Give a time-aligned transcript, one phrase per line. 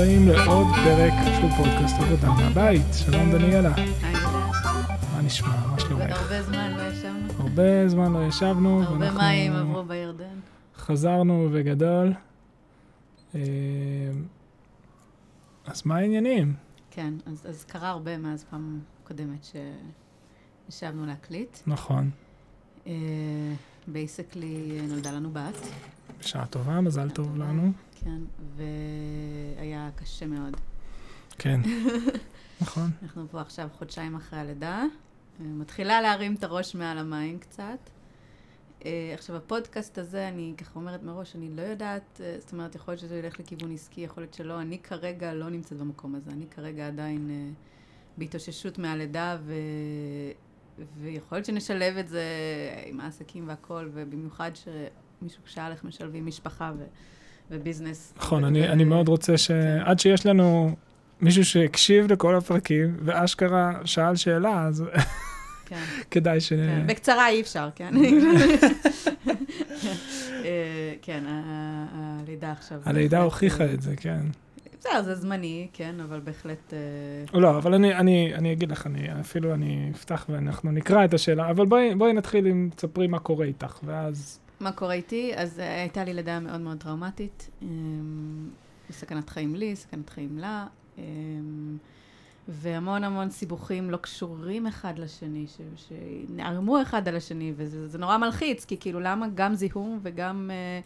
[0.00, 2.82] הבאים לעוד פרק של פודקאסט עבודה מהבית.
[2.92, 3.70] שלום דניאלה.
[5.12, 5.66] מה נשמע?
[5.66, 6.16] מה שלומך?
[6.16, 7.32] הרבה זמן לא ישבנו.
[7.38, 8.82] הרבה זמן לא ישבנו.
[8.82, 10.38] הרבה מים עברו בירדן.
[10.76, 12.12] חזרנו בגדול.
[13.34, 13.40] אה,
[15.66, 16.54] אז מה העניינים?
[16.90, 19.46] כן, אז, אז קרה הרבה מאז פעם קודמת
[20.70, 21.58] שישבנו להקליט.
[21.66, 22.10] נכון.
[23.86, 25.68] basically נולדה לנו בת.
[26.20, 27.72] בשעה טובה, מזל טוב לנו.
[28.04, 28.22] כן,
[28.56, 30.56] והיה קשה מאוד.
[31.38, 31.60] כן,
[32.60, 32.90] נכון.
[33.02, 34.84] אנחנו פה עכשיו חודשיים אחרי הלידה.
[35.40, 37.90] אה, מתחילה להרים את הראש מעל המים קצת.
[38.84, 42.92] אה, עכשיו, הפודקאסט הזה, אני ככה אומרת מראש, אני לא יודעת, אה, זאת אומרת, יכול
[42.92, 44.60] להיות שזה ילך לכיוון עסקי, יכול להיות שלא.
[44.60, 46.30] אני כרגע לא נמצאת במקום הזה.
[46.30, 47.54] אני כרגע עדיין
[48.16, 49.54] בהתאוששות מהלידה, ו...
[51.00, 52.24] ויכול להיות שנשלב את זה
[52.86, 56.84] עם העסקים והכל, ובמיוחד שמישהו שאל איך משלבים משפחה ו...
[57.50, 58.14] וביזנס.
[58.16, 60.74] נכון, אני, אני מאוד רוצה שעד שיש לנו
[61.20, 64.84] מישהו שהקשיב לכל הפרקים, ואשכרה שאל שאלה, אז
[65.66, 65.82] כן.
[66.10, 66.52] כדאי ש...
[66.52, 67.94] כן, בקצרה אי אפשר, כן?
[70.44, 71.24] אה, כן,
[71.92, 72.80] הלידה עכשיו.
[72.84, 74.20] הלידה בהחלט, הוכיחה אה, את זה, כן.
[74.80, 76.74] בסדר, זה זמני, כן, אבל בהחלט...
[77.34, 81.14] אה, לא, אבל אני, אני, אני אגיד לך, אני, אפילו אני אפתח ואנחנו נקרא את
[81.14, 84.40] השאלה, אבל בואי, בואי נתחיל עם, תספרי מה קורה איתך, ואז...
[84.60, 85.32] מה קורה איתי?
[85.36, 87.50] אז אה, הייתה לי לידה מאוד מאוד טראומטית.
[87.62, 87.68] אה,
[88.90, 90.66] סכנת חיים לי, סכנת חיים לה.
[90.98, 91.02] אה,
[92.48, 98.16] והמון המון סיבוכים לא קשורים אחד לשני, ש- שנערמו אחד על השני, וזה זה נורא
[98.16, 100.80] מלחיץ, כי כאילו למה גם זיהום וגם אה,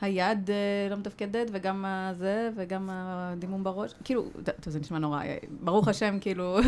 [0.00, 5.22] היד אה, לא מתפקדת, וגם הזה, וגם הדימום בראש, כאילו, טוב, זה נשמע נורא,
[5.60, 6.58] ברוך השם, כאילו,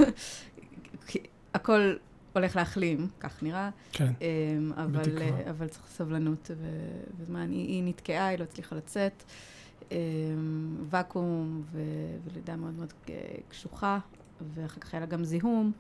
[1.55, 1.94] הכל
[2.33, 3.70] הולך להחלים, כך נראה.
[3.92, 5.22] כן, אמ, אבל, בתקווה.
[5.22, 7.51] אה, אבל צריך סבלנות ו- וזמן.
[7.51, 9.23] היא, היא נתקעה, היא לא הצליחה לצאת.
[9.90, 9.96] אמ,
[10.90, 13.14] ואקום ו- ולידה מאוד מאוד אה,
[13.48, 13.98] קשוחה,
[14.55, 15.73] ואחר כך היה לה גם זיהום,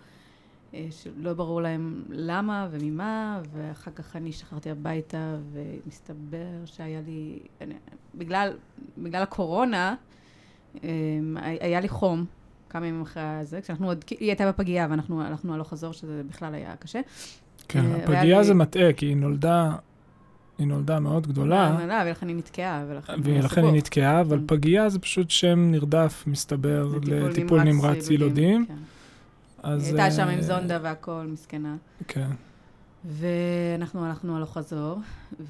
[0.74, 7.74] אה, שלא ברור להם למה וממה, ואחר כך אני שחררתי הביתה, ומסתבר שהיה לי, אני,
[8.14, 8.52] בגלל,
[8.98, 9.94] בגלל הקורונה,
[11.60, 12.24] היה לי חום.
[12.72, 16.54] כמה ימים אחרי זה, כשאנחנו עוד, היא הייתה בפגייה ואנחנו הלכנו הלוך חזור, שזה בכלל
[16.54, 17.00] היה קשה.
[17.68, 19.72] כן, אה, הפגייה זה מטעה, כי היא נולדה,
[20.58, 23.12] היא נולדה מאוד גדולה, לא, ולכן היא נתקעה, ולכן...
[23.22, 24.46] ולכן היא נתקעה, אבל כן.
[24.46, 28.66] פגייה זה פשוט שם נרדף, מסתבר, לטיפול נמרץ ילודים.
[28.66, 28.74] כן.
[29.64, 31.76] היא הייתה שם עם אה, זונדה והכל, מסכנה.
[32.08, 32.30] כן,
[33.04, 34.98] ואנחנו הלכנו הלוך חזור,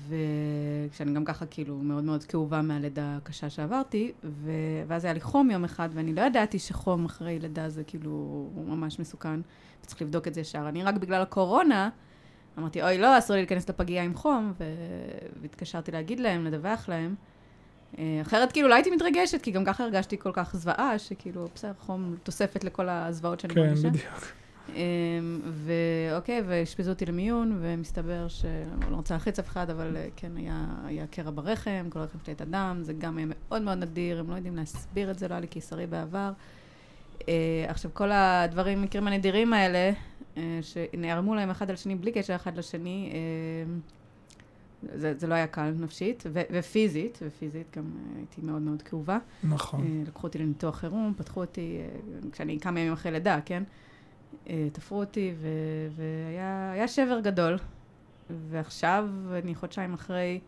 [0.09, 4.51] וכשאני גם ככה כאילו מאוד מאוד כאובה מהלידה הקשה שעברתי, ו...
[4.87, 8.99] ואז היה לי חום יום אחד, ואני לא ידעתי שחום אחרי לידה זה כאילו ממש
[8.99, 9.41] מסוכן,
[9.83, 10.69] וצריך לבדוק את זה ישר.
[10.69, 11.91] אני רק בגלל הקורונה,
[12.59, 14.65] אמרתי, אוי, לא, אסור לי להיכנס לפגייה עם חום, ו...
[15.41, 17.15] והתקשרתי להגיד להם, לדווח להם.
[17.99, 21.73] אה, אחרת כאילו לא הייתי מתרגשת, כי גם ככה הרגשתי כל כך זוועה, שכאילו, בסדר,
[21.81, 23.89] חום תוספת לכל הזוועות שאני כן, מרגישה.
[23.89, 24.41] בדיוק.
[24.69, 28.45] אמ, ואוקיי, ואשפזו אותי למיון, ומסתבר ש...
[28.91, 32.31] לא רוצה להלחיץ אף אחד, אבל אה, כן, היה, היה קרע ברחם, כל הרחם שלי
[32.31, 35.34] הייתה דם, זה גם היה מאוד מאוד נדיר, הם לא יודעים להסביר את זה, לא
[35.34, 36.33] היה לי קיסרי בעבר.
[37.28, 39.93] אה, עכשיו, כל הדברים, המקרים הנדירים האלה,
[40.37, 43.75] אה, שנערמו להם אחד על השני בלי קשר אחד לשני, אה,
[44.95, 47.84] זה, זה לא היה קל נפשית, ו- ופיזית, ופיזית גם
[48.17, 49.19] הייתי מאוד מאוד כאובה.
[49.45, 49.81] נכון.
[49.81, 53.62] אה, לקחו אותי לניתוח חירום, פתחו אותי, אה, כשאני כמה ימים אחרי לידה, כן?
[54.48, 57.59] אה, תפרו אותי, ו- והיה היה שבר גדול.
[58.50, 59.09] ועכשיו,
[59.43, 60.41] אני חודשיים אחרי,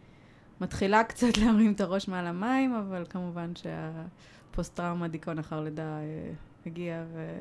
[0.60, 6.32] מתחילה קצת להרים את הראש מעל המים, אבל כמובן שהפוסט-טראומה, דיכאון אחר לידה, אה,
[6.66, 7.40] הגיע, ו...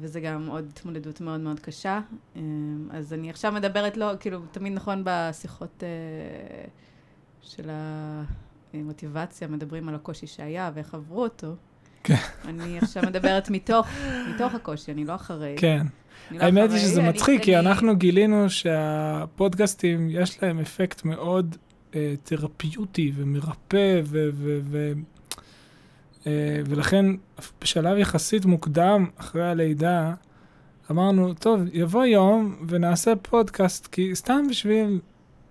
[0.00, 2.00] וזה גם עוד התמודדות מאוד מאוד קשה.
[2.36, 2.42] אה,
[2.90, 6.68] אז אני עכשיו מדברת, לא, כאילו, תמיד נכון בשיחות אה,
[7.40, 7.70] של
[8.74, 11.54] המוטיבציה, מדברים על הקושי שהיה ואיך עברו אותו.
[12.06, 12.14] כן.
[12.48, 13.86] אני עכשיו מדברת מתוך,
[14.34, 15.54] מתוך הקושי, אני לא אחרי.
[15.58, 15.86] כן.
[16.30, 21.56] לא האמת היא שזה מצחיק, כי אנחנו גילינו שהפודקאסטים, יש להם אפקט מאוד
[21.94, 24.28] אה, תרפיוטי ומרפא, ו...
[24.32, 24.92] ו, ו
[26.26, 27.06] אה, ולכן
[27.60, 30.14] בשלב יחסית מוקדם, אחרי הלידה,
[30.90, 35.00] אמרנו, טוב, יבוא יום ונעשה פודקאסט, כי סתם בשביל...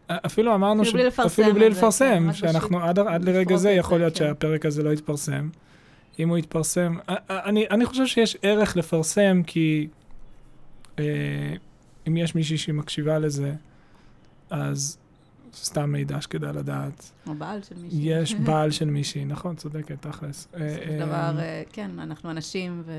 [0.07, 3.71] אפילו אמרנו, אפילו בלי לפרסם אפילו בלי לפרסם, כן, רק שאנחנו עד, עד לרגע זה
[3.71, 4.19] יכול להיות כן.
[4.19, 5.49] שהפרק הזה לא יתפרסם.
[6.19, 6.97] אם הוא יתפרסם,
[7.29, 9.87] אני, אני חושב שיש ערך לפרסם, כי
[10.99, 11.03] אה,
[12.07, 13.53] אם יש מישהי שהיא מקשיבה לזה,
[14.49, 14.97] אז
[15.53, 17.11] סתם מידע שכדאי לדעת.
[17.27, 17.99] או בעל של מישהו.
[18.01, 20.47] יש בעל של מישהי, נכון, צודקת, תכלס.
[20.55, 22.91] אה, בסופו של אה, דבר, אה, כן, אנחנו אנשים ו...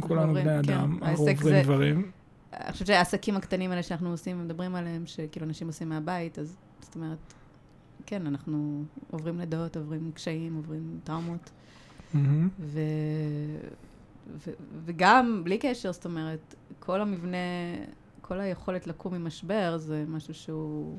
[0.00, 2.10] כולנו בני כן, אדם, אנחנו עוברים זה- דברים.
[2.52, 6.94] אני חושבת שהעסקים הקטנים האלה שאנחנו עושים, מדברים עליהם, שכאילו אנשים עושים מהבית, אז זאת
[6.94, 7.18] אומרת,
[8.06, 11.50] כן, אנחנו עוברים לידות, עוברים קשיים, עוברים טראומות.
[12.22, 12.48] מהמם.
[12.60, 12.80] ו...
[14.46, 14.50] ו...
[14.84, 17.36] וגם, בלי קשר, זאת אומרת, כל המבנה,
[18.20, 20.98] כל היכולת לקום ממשבר זה משהו שהוא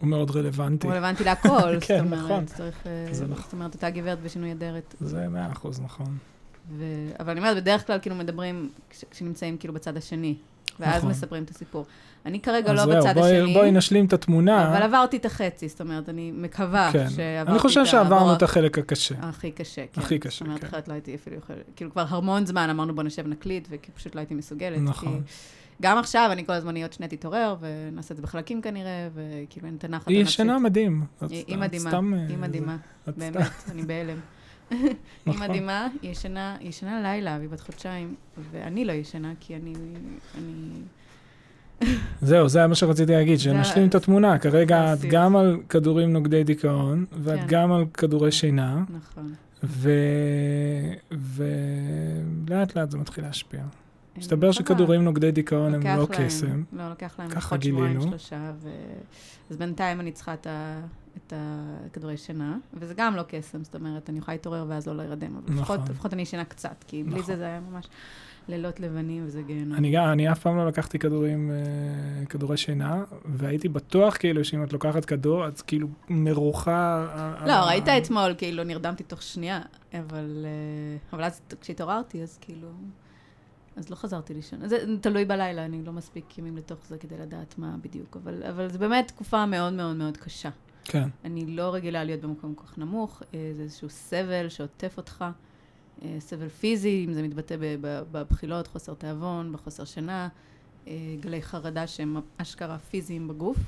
[0.00, 0.86] הוא מאוד רלוונטי.
[0.86, 1.48] הוא רלוונטי להכל.
[1.80, 2.46] כן, זאת אומרת, נכון.
[2.46, 2.86] צריך...
[2.86, 3.42] אה, זה נכון.
[3.42, 4.94] זאת אומרת, אותה גברת בשינוי אדרת.
[5.00, 6.16] זה מאה אחוז נכון.
[6.70, 6.84] ו...
[7.20, 9.04] אבל אני אומרת, בדרך כלל כאילו מדברים כש...
[9.10, 10.36] כשנמצאים כאילו בצד השני,
[10.80, 11.10] ואז נכון.
[11.10, 11.86] מספרים את הסיפור.
[12.26, 14.68] אני כרגע אז לא זהו, בצד בואי- השני, בואי נשלים את התמונה.
[14.68, 17.06] אבל עברתי את החצי, זאת אומרת, אני מקווה כן.
[17.10, 19.14] שעברתי אני חושב את שעברנו את החלק הקשה.
[19.20, 20.00] הכי קשה, כן.
[20.00, 20.66] הכי קשה, זאת אומרת, כן.
[20.66, 24.20] אחרת לא הייתי אפילו יכולה, כאילו כבר המון זמן אמרנו בוא נשב נקליט, ופשוט לא
[24.20, 24.78] הייתי מסוגלת.
[24.82, 25.22] נכון.
[25.26, 25.32] כי
[25.82, 29.76] גם עכשיו אני כל הזמן עוד שניה תתעורר, ונעשה את זה בחלקים כנראה, וכאילו אין
[29.78, 30.22] את הנחת היא.
[30.22, 31.02] ישנה מדהים.
[31.24, 32.76] את- היא את היא מדהימה, סתם, אה, היא מדהימה,
[33.08, 33.36] את באמת,
[33.70, 34.16] אני בהלם.
[34.70, 34.94] היא
[35.26, 35.42] נכון.
[35.42, 38.14] מדהימה, היא ישנה, היא ישנה לילה, והיא בת חודשיים,
[38.50, 39.74] ואני לא ישנה, כי אני...
[40.38, 40.70] אני...
[42.20, 44.38] זהו, זה מה שרציתי להגיד, שנשלים את התמונה.
[44.38, 44.98] כרגע את.
[45.10, 47.46] גם על כדורים נוגדי דיכאון, ואת כן.
[47.48, 49.34] גם על כדורי שינה, נכון.
[52.48, 53.60] ולאט לאט זה מתחיל להשפיע.
[53.60, 53.68] אני
[54.16, 54.52] מסתבר.
[54.52, 56.62] שכדורים נוגדי דיכאון הם לא קסם.
[56.72, 58.02] לא, לוקח להם גילינו.
[58.02, 58.50] שלושה.
[59.50, 60.80] אז בינתיים אני צריכה את, ה...
[61.16, 65.36] את הכדורי שינה, וזה גם לא קסם, זאת אומרת, אני יכולה להתעורר ואז לא להירדם,
[65.36, 65.56] אבל נכון.
[65.76, 67.22] לפחות, לפחות אני ישנה קצת, כי בלי נכון.
[67.26, 67.86] זה זה היה ממש
[68.48, 69.74] לילות לבנים וזה גיהנום.
[69.78, 74.64] אני גם, אני אף פעם לא לקחתי כדורים, אה, כדורי שינה, והייתי בטוח כאילו שאם
[74.64, 77.06] את לוקחת כדור, את כאילו מרוחה...
[77.40, 79.60] על- לא, על- ראית אתמול, כאילו, נרדמתי תוך שנייה,
[79.94, 82.68] אבל, אה, אבל אז כשהתעוררתי, אז כאילו...
[83.76, 84.68] אז לא חזרתי לישון.
[84.68, 88.68] זה תלוי בלילה, אני לא מספיק ימים לתוך זה כדי לדעת מה בדיוק, אבל, אבל
[88.72, 90.48] זו באמת תקופה מאוד מאוד מאוד קשה.
[90.84, 95.24] כן, אני לא רגילה להיות במקום כל כך נמוך, אה, זה איזשהו סבל שעוטף אותך,
[96.02, 97.56] אה, סבל פיזי, אם זה מתבטא
[98.12, 100.28] בבחילות, חוסר תיאבון, בחוסר שינה,
[100.88, 103.58] אה, גלי חרדה שהם אשכרה פיזיים בגוף,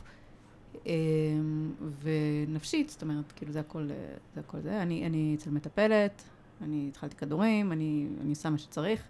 [2.02, 4.40] ונפשית, זאת אומרת, כאילו זה הכל זה.
[4.40, 4.82] הכל זה.
[4.82, 6.22] אני, אני אצל מטפלת,
[6.62, 9.02] אני התחלתי כדורים, אני, אני עושה מה שצריך.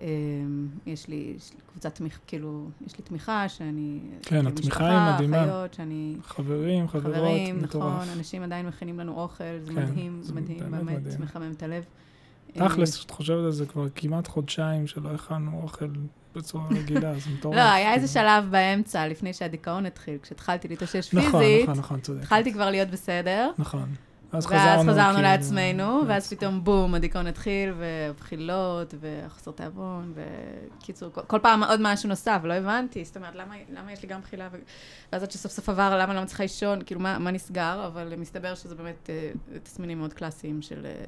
[0.00, 0.06] אה,
[0.86, 4.00] יש לי, יש לי קבוצת תמיכה, כאילו, יש לי תמיכה שאני...
[4.22, 5.42] כן, כאילו, התמיכה היא מדהימה.
[5.44, 6.16] אחיות, שאני...
[6.24, 7.94] חברים, חברות, חברים, מטורף.
[7.94, 11.22] נכון, אנשים עדיין מכינים לנו אוכל, זה כן, מדהים, זה מדהים, באמת באמת, מדהים.
[11.22, 11.84] מחמם את הלב.
[12.52, 15.86] תכלס, כשאת חושבת על זה, כבר כמעט חודשיים שלא הכנו אוכל
[16.34, 17.56] בצורה רגילה, זה מטורף.
[17.56, 18.30] לא, היה איזה כאילו.
[18.30, 22.22] שלב באמצע, לפני שהדיכאון התחיל, כשהתחלתי להתאושש נכון, פיזית, נכון, נכון, צודק.
[22.22, 23.88] התחלתי כבר להיות בסדר, נכון.
[24.32, 26.38] אז ואז חזרנו, חזרנו כאילו, לעצמנו, ואז לעצמנו.
[26.38, 32.52] פתאום בום, הדיכאון התחיל, ובחילות, וחוסר תיאבון, וקיצור, כל- כל פעם עוד משהו נוסף, לא
[32.52, 34.56] הבנתי, זאת אומרת, למה, למה יש לי גם בחילה, ו...
[35.12, 38.14] ואז עד שסוף סוף עבר, למה אני לא מצליחה לישון, כאילו, מה, מה נסגר, אבל
[38.16, 39.30] מסתבר שזה באמת אה,
[39.62, 40.86] תסמינים מאוד קלאסיים של...
[40.86, 41.04] אה,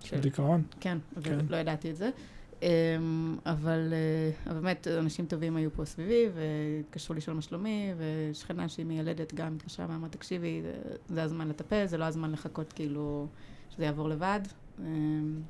[0.00, 0.62] של דיכאון.
[0.80, 1.38] כן, כן.
[1.48, 2.10] ולא ידעתי את זה.
[2.62, 2.68] אמ,
[3.46, 8.86] אבל אה, אבל באמת, אנשים טובים היו פה סביבי, והתקשרו לשאול מה שלומי, ושכנה שהיא
[8.86, 10.62] מיילדת גם התקשרה ואמרה, תקשיבי,
[11.08, 13.26] זה- הזמן לטפל, זה לא הזמן לחכות כאילו
[13.70, 14.40] שזה יעבור לבד.
[14.78, 15.40] אמ,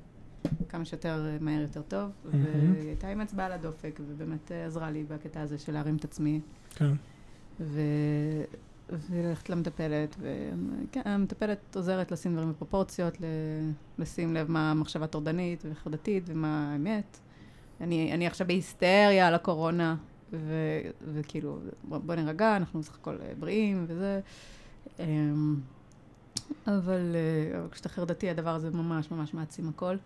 [0.68, 2.72] כמה שיותר אה, מהר יותר טוב, מהמם.
[2.74, 6.04] והיא הייתה עם אצבע על הדופק, ובאמת אה, עזרה לי בקטע הזה של להרים את
[6.04, 6.40] עצמי.
[6.74, 6.92] כן.
[7.60, 7.80] ו...
[9.10, 10.16] וללכת למטפלת,
[10.94, 13.18] והמטפלת עוזרת לשים דברים בפרופורציות.
[13.98, 17.18] לשים לב מה המחשבה טורדנית וחרדתית ומה האמת.
[17.80, 19.96] אני, אני עכשיו בהיסטריה על הקורונה,
[20.32, 20.52] ו...
[21.14, 24.20] וכאילו, בוא, נירגע, אנחנו בסך הכל אה, בריאים וזה.
[25.00, 25.56] אמ,
[26.66, 29.96] אבל, אה, אבל כשאתה חרדתי, הדבר הזה ממש ממש מעצים הכל.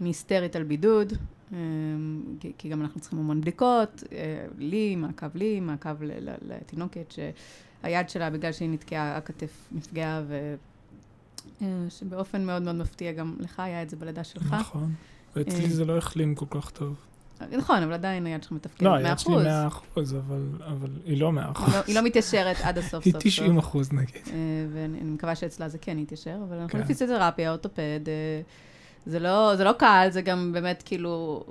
[0.00, 1.12] אני היסטרית על בידוד,
[1.52, 1.56] אמ,
[2.40, 6.54] כי, כי גם אנחנו צריכים המון בדיקות, אה, לי, מעקב לי, מעקב ל- ל-
[7.82, 10.54] שהיד שלה, בגלל שהיא נתקעה, הכתף נפגעה, ו...
[11.62, 14.52] אה, שבאופן מאוד מאוד מפתיע, גם לך היה את זה בלידה שלך.
[14.52, 14.94] נכון.
[15.36, 15.68] ואצלי אה.
[15.68, 16.94] זה לא החלים כל כך טוב.
[17.52, 18.98] נכון, אבל עדיין היד שלך מתפקדת לא, 100%.
[18.98, 21.74] היד שלי 100 אחוז, אבל אבל היא לא 100 היא אחוז.
[21.74, 23.64] לא- היא לא מתיישרת עד הסוף היא סוף 90 סוף.
[23.64, 24.22] אחוז נגיד.
[24.26, 24.32] אה,
[24.72, 26.84] ואני אני מקווה שאצלה זה כן יתיישר, אבל אנחנו כן.
[26.84, 28.00] בפיזיותרפיה, אורתופד,
[29.06, 31.44] זה לא, זה לא קל, זה גם באמת כאילו,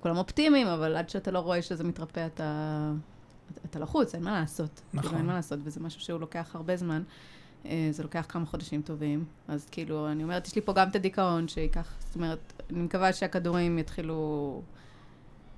[0.00, 2.92] כולם אופטימיים, אבל עד שאתה לא רואה שזה מתרפא, אתה,
[3.70, 4.80] אתה לחוץ, אין מה לעשות.
[4.94, 5.02] נכון.
[5.02, 7.02] כאילו, אין מה לעשות, וזה משהו שהוא לוקח הרבה זמן.
[7.66, 10.96] אה, זה לוקח כמה חודשים טובים, אז כאילו, אני אומרת, יש לי פה גם את
[10.96, 14.62] הדיכאון שייקח, זאת אומרת, אני מקווה שהכדורים יתחילו,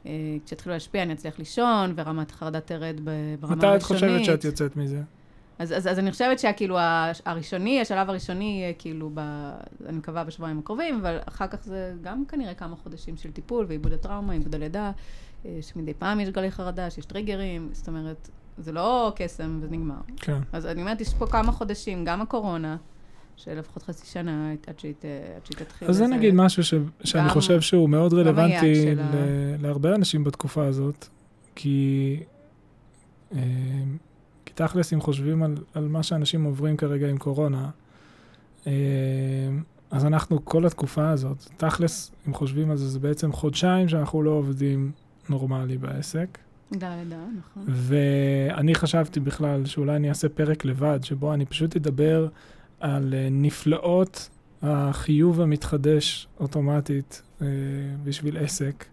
[0.07, 0.11] אה,
[0.47, 3.01] כשיתחילו להשפיע, אני אצליח לישון, ורמת החרדה תרד
[3.41, 3.65] ברמה הראשונית.
[3.65, 5.03] מתי את חושבת שאת יוצאת מזה?
[5.59, 9.21] אז, אז, אז אני חושבת שכאילו ה- הראשוני, השלב הראשוני יהיה כאילו, ב,
[9.87, 13.93] אני מקווה בשבועיים הקרובים, אבל אחר כך זה גם כנראה כמה חודשים של טיפול ועיבוד
[13.93, 14.93] הטראומה, עיבוד הלידה,
[15.61, 18.29] שמדי פעם יש גלי חרדה, שיש טריגרים, זאת אומרת,
[18.59, 19.95] זה לא קסם וזה נגמר.
[20.17, 20.39] כן.
[20.53, 22.77] אז אני אומרת, יש פה כמה חודשים, גם הקורונה,
[23.37, 24.95] שלפחות חצי שנה עד שהיא,
[25.45, 25.89] תתחיל.
[25.89, 26.07] אז זה.
[26.07, 30.65] נגיד משהו ש- שאני גם- חושב שהוא מאוד רלוונטי של ה- ל- להרבה אנשים בתקופה
[30.67, 31.07] הזאת,
[31.55, 32.21] כי
[33.35, 33.39] אה,
[34.47, 37.71] כי תכלס, אם חושבים על, על מה שאנשים עוברים כרגע עם קורונה,
[38.67, 38.73] אה,
[39.91, 44.31] אז אנחנו כל התקופה הזאת, תכלס, אם חושבים על זה, זה בעצם חודשיים שאנחנו לא
[44.31, 44.93] עובדים
[45.31, 46.39] נורמלי בעסק.
[46.73, 47.65] בגלל הלידה, נכון.
[47.69, 52.29] ואני חשבתי בכלל שאולי אני אעשה פרק לבד, שבו אני פשוט אדבר
[52.81, 54.31] על אה, נפלאות
[54.63, 57.47] החיוב המתחדש אוטומטית אה,
[58.05, 58.85] בשביל עסק,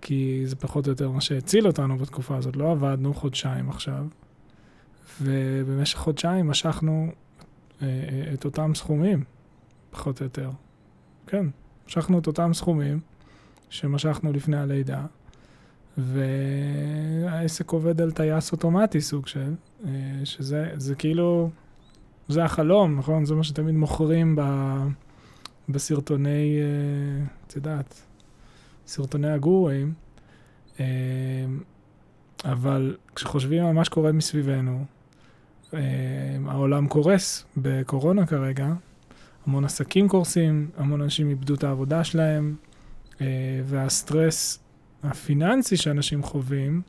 [0.00, 2.56] כי זה פחות או יותר מה שהציל אותנו בתקופה הזאת.
[2.56, 4.06] לא עבדנו חודשיים עכשיו,
[5.22, 7.12] ובמשך חודשיים משכנו
[7.82, 9.24] אה, אה, את אותם סכומים,
[9.90, 10.50] פחות או יותר.
[11.26, 11.46] כן,
[11.88, 13.00] משכנו את אותם סכומים
[13.70, 15.06] שמשכנו לפני הלידה,
[15.98, 19.54] והעסק עובד על טייס אוטומטי סוג של,
[19.86, 19.90] אה,
[20.24, 21.50] שזה זה כאילו,
[22.28, 23.24] זה החלום, נכון?
[23.24, 24.42] זה מה שתמיד מוכרים ב,
[25.68, 28.00] בסרטוני, אה, את יודעת,
[28.86, 29.92] סרטוני הגורואים.
[30.80, 30.84] אה,
[32.44, 34.84] אבל כשחושבים על מה שקורה מסביבנו,
[36.46, 38.72] העולם קורס בקורונה כרגע,
[39.46, 42.56] המון עסקים קורסים, המון אנשים איבדו את העבודה שלהם,
[43.64, 44.63] והסטרס
[45.04, 46.82] הפיננסי שאנשים חווים,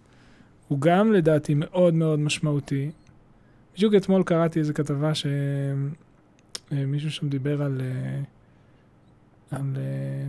[0.68, 2.92] הוא גם לדעתי מאוד מאוד משמעותי.
[3.74, 5.12] בדיוק אתמול קראתי איזו כתבה
[6.72, 8.22] שמישהו שם דיבר על, אה,
[9.52, 10.28] על, אה,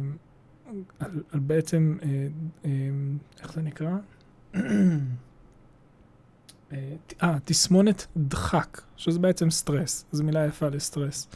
[0.98, 2.70] על, על בעצם, אה,
[3.42, 3.90] איך זה נקרא?
[6.72, 11.28] אה, תסמונת דחק, שזה בעצם סטרס, זו מילה יפה לסטרס.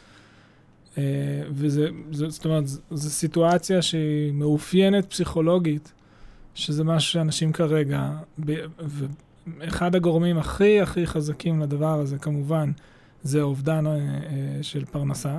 [1.50, 5.92] וזה, זאת אומרת, זו סיטואציה שהיא מאופיינת פסיכולוגית
[6.54, 8.10] שזה משהו שאנשים כרגע,
[9.58, 12.72] ואחד הגורמים הכי הכי חזקים לדבר הזה, כמובן,
[13.22, 13.98] זה אובדן אה, אה,
[14.62, 15.38] של פרנסה.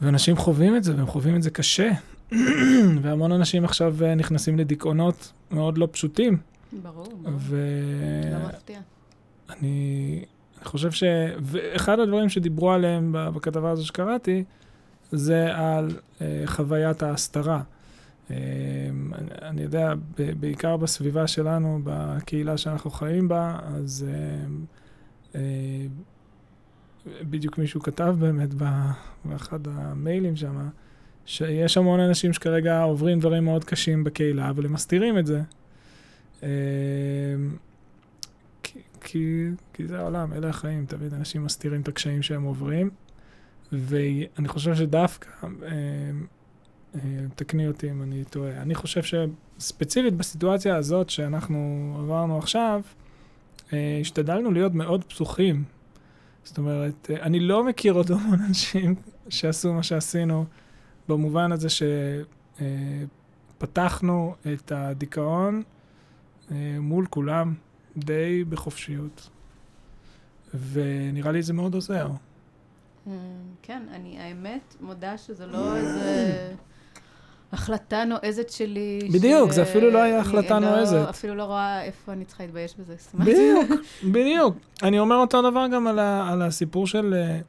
[0.00, 1.90] ואנשים חווים את זה, והם חווים את זה קשה.
[3.02, 6.38] והמון אנשים עכשיו אה, נכנסים לדיכאונות מאוד לא פשוטים.
[6.82, 7.34] ברור, ברור.
[7.38, 7.56] ו...
[8.32, 8.80] לא מפתיע.
[9.50, 10.24] אני,
[10.58, 11.02] אני חושב ש...
[11.42, 14.44] ואחד הדברים שדיברו עליהם בכתבה הזו שקראתי,
[15.12, 15.90] זה על
[16.20, 17.62] אה, חוויית ההסתרה.
[18.30, 19.94] אמ, אני יודע,
[20.40, 24.64] בעיקר בסביבה שלנו, בקהילה שאנחנו חיים בה, אז אמ,
[25.34, 25.86] אה,
[27.22, 28.48] בדיוק מישהו כתב באמת
[29.24, 30.68] באחד המיילים שם,
[31.26, 35.42] שיש המון אנשים שכרגע עוברים דברים מאוד קשים בקהילה, אבל הם מסתירים את זה.
[36.42, 36.48] אמ,
[39.00, 42.90] כי, כי, זה העולם, אלה החיים, תמיד אנשים מסתירים את הקשיים שהם עוברים.
[43.72, 45.28] ואני חושב שדווקא
[47.34, 48.62] תקני אותי אם אני טועה.
[48.62, 52.80] אני חושב שספציפית בסיטואציה הזאת שאנחנו עברנו עכשיו,
[53.72, 55.64] אה, השתדלנו להיות מאוד פתוחים.
[56.44, 58.94] זאת אומרת, אה, אני לא מכיר עוד המון אנשים
[59.28, 60.44] שעשו מה שעשינו,
[61.08, 61.68] במובן הזה
[63.58, 65.62] שפתחנו את הדיכאון
[66.80, 67.54] מול כולם
[67.96, 69.30] די בחופשיות.
[70.72, 72.08] ונראה לי זה מאוד עוזר.
[73.62, 76.54] כן, אני האמת מודה שזה לא איזה...
[77.52, 78.98] החלטה נועזת שלי.
[79.12, 79.54] בדיוק, ש...
[79.54, 81.08] זה אפילו לא היה החלטה לא, נועזת.
[81.08, 82.94] אפילו לא רואה איפה אני צריכה להתבייש בזה.
[83.14, 84.56] בדיוק, בדיוק.
[84.82, 87.40] אני אומר אותו דבר גם על, ה, על הסיפור של, אה,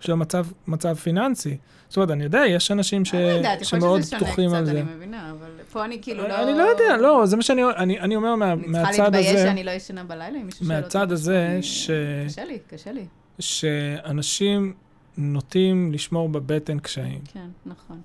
[0.00, 1.56] של המצב מצב פיננסי.
[1.88, 3.14] זאת אומרת, אני יודע, יש אנשים ש...
[3.14, 4.70] אני יודעת, שמאוד פתוחים על זה.
[4.70, 6.42] אני מבינה, אבל פה אני כאילו לא...
[6.42, 8.78] אני לא יודע, לא, זה מה שאני אני, אני אומר מה, מהצד הזה...
[8.78, 10.84] אני צריכה להתבייש שאני לא ישנה בלילה, אם מישהו שואל אותי.
[10.84, 11.90] מהצד הזה, ש...
[12.26, 13.06] קשה לי, קשה לי.
[13.38, 14.74] שאנשים
[15.16, 17.20] נוטים לשמור בבטן קשיים.
[17.32, 18.00] כן, נכון.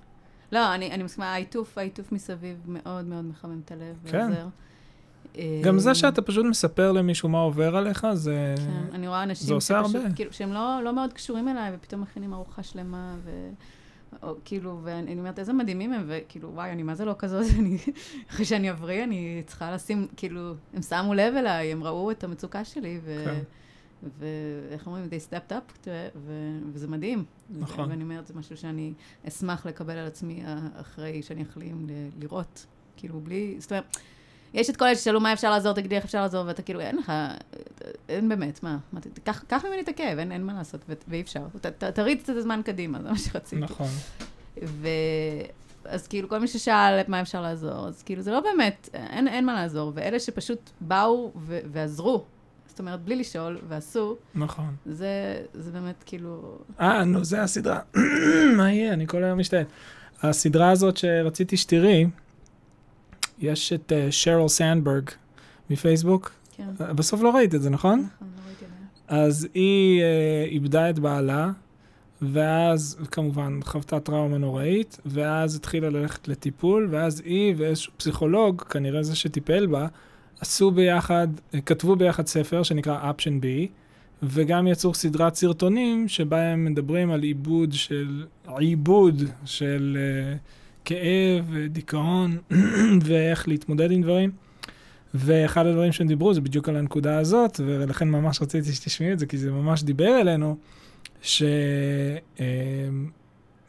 [0.52, 4.18] לא, אני, אני מסכימה, העיטוף, העיטוף מסביב מאוד מאוד מחמם את הלב כן.
[4.18, 4.48] ועוזר.
[5.64, 9.82] גם זה שאתה פשוט מספר למישהו מה עובר עליך, זה, כן, אני רואה אנשים עושה
[9.84, 10.16] שפשוט, הרבה.
[10.16, 13.50] כאילו, שהם לא, לא מאוד קשורים אליי, ופתאום מכינים ארוחה שלמה, ו...
[14.24, 17.78] או, כאילו, ואני אומרת, איזה מדהימים הם, וכאילו, וואי, אני מה זה לא כזאת, אני,
[18.30, 22.66] אחרי שאני אבריא, אני צריכה לשים, כאילו, הם שמו לב אליי, הם ראו את המצוקה
[22.66, 23.22] שלי, ו...
[23.26, 23.40] כן.
[24.20, 27.24] ואיך אומרים, they stepped up, ו- וזה מדהים.
[27.50, 27.90] נכון.
[27.90, 28.94] ואני אומרת, זה משהו שאני
[29.28, 30.44] אשמח לקבל על עצמי
[30.76, 31.88] אחרי שאני אחלים
[32.20, 32.66] לראות.
[32.98, 33.98] כאילו, בלי, זאת אומרת,
[34.54, 36.98] יש את כל אלה ששאלו מה אפשר לעזור, תגידי איך אפשר לעזור, ואתה כאילו, אין
[36.98, 37.12] לך,
[38.10, 41.22] אין באמת, מה, מה קח, קח ממני את הכאב, אין, אין מה לעשות, ו- ואי
[41.22, 41.48] אפשר.
[41.62, 43.62] ת, ת, תריץ את הזמן קדימה, זה מה שרציתי.
[43.62, 43.88] נכון.
[44.64, 44.88] ו...
[45.86, 49.46] אז כאילו, כל מי ששאל מה אפשר לעזור, אז כאילו, זה לא באמת, אין, אין
[49.46, 49.92] מה לעזור.
[49.96, 52.24] ואלה שפשוט באו ו- ועזרו,
[52.82, 54.16] אומרת, בלי לשאול, ועשו.
[54.36, 54.76] נכון.
[54.86, 56.58] זה, זה באמת כאילו...
[56.80, 57.80] אה, נו, זה הסדרה.
[58.58, 58.94] מה יהיה?
[58.94, 59.64] אני כל היום משתעל.
[60.22, 62.06] הסדרה הזאת שרציתי שתראי,
[63.40, 65.10] יש את uh, שרל סנדברג
[65.70, 66.32] מפייסבוק.
[66.58, 66.70] כן.
[66.80, 68.00] Uh, בסוף לא ראית את זה, נכון?
[68.00, 69.16] נכון, לא ראיתי את זה.
[69.16, 71.52] אז היא uh, איבדה את בעלה,
[72.22, 79.16] ואז כמובן חוותה טראומה נוראית, ואז התחילה ללכת לטיפול, ואז היא ואיזשהו פסיכולוג, כנראה זה
[79.16, 79.88] שטיפל בה,
[80.42, 81.28] עשו ביחד,
[81.66, 83.68] כתבו ביחד ספר שנקרא Option B,
[84.24, 88.26] וגם יצאו סדרת סרטונים שבה הם מדברים על עיבוד של,
[88.58, 90.38] עיבוד של uh,
[90.86, 92.38] כאב, דיכאון
[93.06, 94.32] ואיך להתמודד עם דברים.
[95.14, 99.26] ואחד הדברים שהם דיברו זה בדיוק על הנקודה הזאת, ולכן ממש רציתי שתשמעי את זה,
[99.26, 100.58] כי זה ממש דיבר אלינו,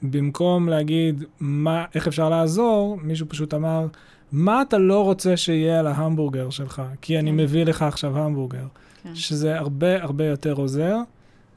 [0.02, 3.86] שבמקום להגיד מה, איך אפשר לעזור, מישהו פשוט אמר,
[4.32, 6.82] מה אתה לא רוצה שיהיה על ההמבורגר שלך?
[7.00, 8.66] כי אני מביא לך עכשיו המבורגר.
[9.02, 9.14] כן.
[9.14, 10.96] שזה הרבה הרבה יותר עוזר,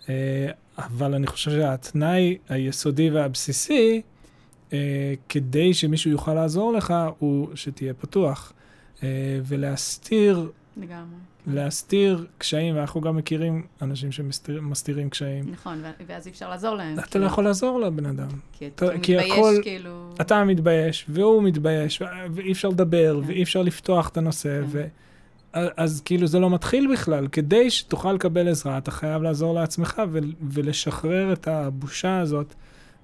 [0.09, 4.01] אה, אבל אני חושב שהתנאי היסודי והבסיסי,
[4.73, 8.53] אה, כדי שמישהו יוכל לעזור לך, הוא שתהיה פתוח.
[9.03, 9.07] אה,
[9.43, 11.17] ולהסתיר, לגמרי.
[11.45, 11.51] כן.
[11.51, 15.51] להסתיר קשיים, ואנחנו גם מכירים אנשים שמסתירים קשיים.
[15.51, 16.99] נכון, ואז אי אפשר לעזור להם.
[16.99, 18.27] אתה לא יכול לעזור לבן אדם.
[18.51, 20.09] כי אתה מתבייש, כאילו...
[20.21, 22.01] אתה מתבייש, והוא מתבייש,
[22.33, 23.27] ואי אפשר לדבר, כן.
[23.27, 24.67] ואי אפשר לפתוח את הנושא, כן.
[24.67, 24.87] ו...
[25.77, 27.27] אז כאילו זה לא מתחיל בכלל.
[27.31, 32.53] כדי שתוכל לקבל עזרה, אתה חייב לעזור לעצמך ו- ולשחרר את הבושה הזאת,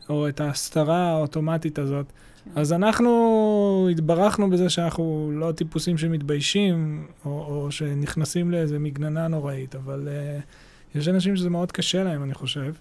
[0.09, 2.05] או את ההסתרה האוטומטית הזאת.
[2.45, 2.59] כן.
[2.59, 10.07] אז אנחנו התברכנו בזה שאנחנו לא טיפוסים שמתביישים, או, או שנכנסים לאיזה מגננה נוראית, אבל
[10.07, 12.73] uh, יש אנשים שזה מאוד קשה להם, אני חושב.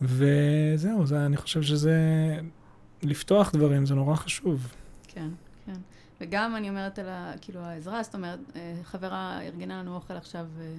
[0.00, 1.94] וזהו, זה, אני חושב שזה...
[3.02, 4.72] לפתוח דברים זה נורא חשוב.
[5.08, 5.28] כן,
[5.66, 5.76] כן.
[6.20, 10.46] וגם אני אומרת על ה, כאילו העזרה, זאת אומרת, אה, חברה ארגנה לנו אוכל עכשיו,
[10.60, 10.74] אה,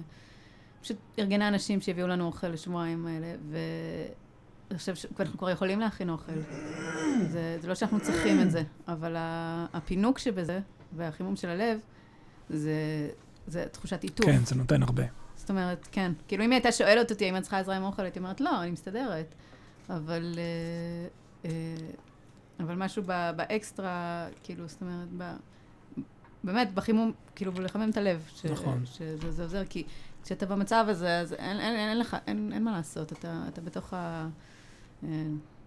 [0.82, 4.08] פשוט ארגנה אנשים שהביאו לנו אוכל לשבועיים האלה, ואני
[4.78, 6.32] חושב שאנחנו כבר יכולים להכין אוכל.
[7.30, 9.16] זה, זה לא שאנחנו צריכים את זה, אבל
[9.72, 10.60] הפינוק שבזה,
[10.96, 11.78] והחימום של הלב,
[12.50, 12.72] זה,
[13.46, 14.26] זה תחושת איתוף.
[14.26, 15.02] כן, זה נותן הרבה.
[15.36, 16.12] זאת אומרת, כן.
[16.28, 18.62] כאילו, אם היא הייתה שואלת אותי אם את צריכה עזרה עם אוכל, הייתי אומרת, לא,
[18.62, 19.34] אני מסתדרת.
[19.90, 20.34] אבל...
[20.38, 21.86] אה, אה,
[22.60, 23.02] אבל משהו
[23.36, 25.32] באקסטרה, כאילו, זאת אומרת, ב,
[26.44, 28.28] באמת, בחימום, כאילו, לחמם את הלב.
[28.34, 28.82] ש, נכון.
[28.86, 29.84] שזה עוזר, כי
[30.24, 33.60] כשאתה במצב הזה, אז אין, אין, אין, אין לך, אין, אין מה לעשות, אתה, אתה
[33.60, 34.28] בתוך ה...
[35.04, 35.08] אה,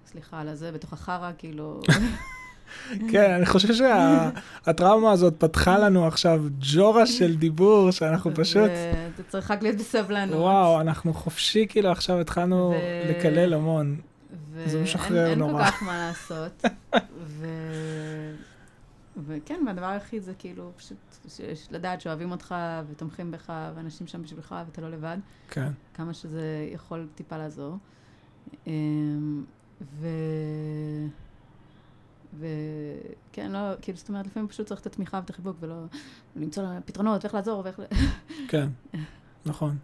[0.05, 1.81] סליחה על הזה, בתוך החרא, כאילו...
[3.11, 8.71] כן, אני חושב שהטראומה הזאת פתחה לנו עכשיו ג'ורה של דיבור, שאנחנו פשוט...
[9.15, 10.39] אתה צריך רק להיות בסבלנות.
[10.39, 12.73] וואו, אנחנו חופשי, כאילו עכשיו התחלנו
[13.09, 13.95] לקלל המון.
[14.65, 15.63] זה משחרר נורא.
[15.63, 16.65] אין כל כך מה לעשות.
[19.27, 20.97] וכן, והדבר היחיד זה כאילו פשוט
[21.71, 22.55] לדעת שאוהבים אותך
[22.89, 25.17] ותומכים בך, ואנשים שם בשבילך ואתה לא לבד.
[25.49, 25.71] כן.
[25.93, 27.77] כמה שזה יכול טיפה לעזור.
[28.67, 29.43] אמ,
[29.81, 30.07] ו...
[32.39, 35.75] וכן, לא, כאילו, זאת אומרת, לפעמים פשוט צריך את התמיכה ואת החיבוק, ולא
[36.35, 37.81] למצוא פתרונות ואיך לעזור ואיך...
[38.51, 38.67] כן,
[39.45, 39.77] נכון.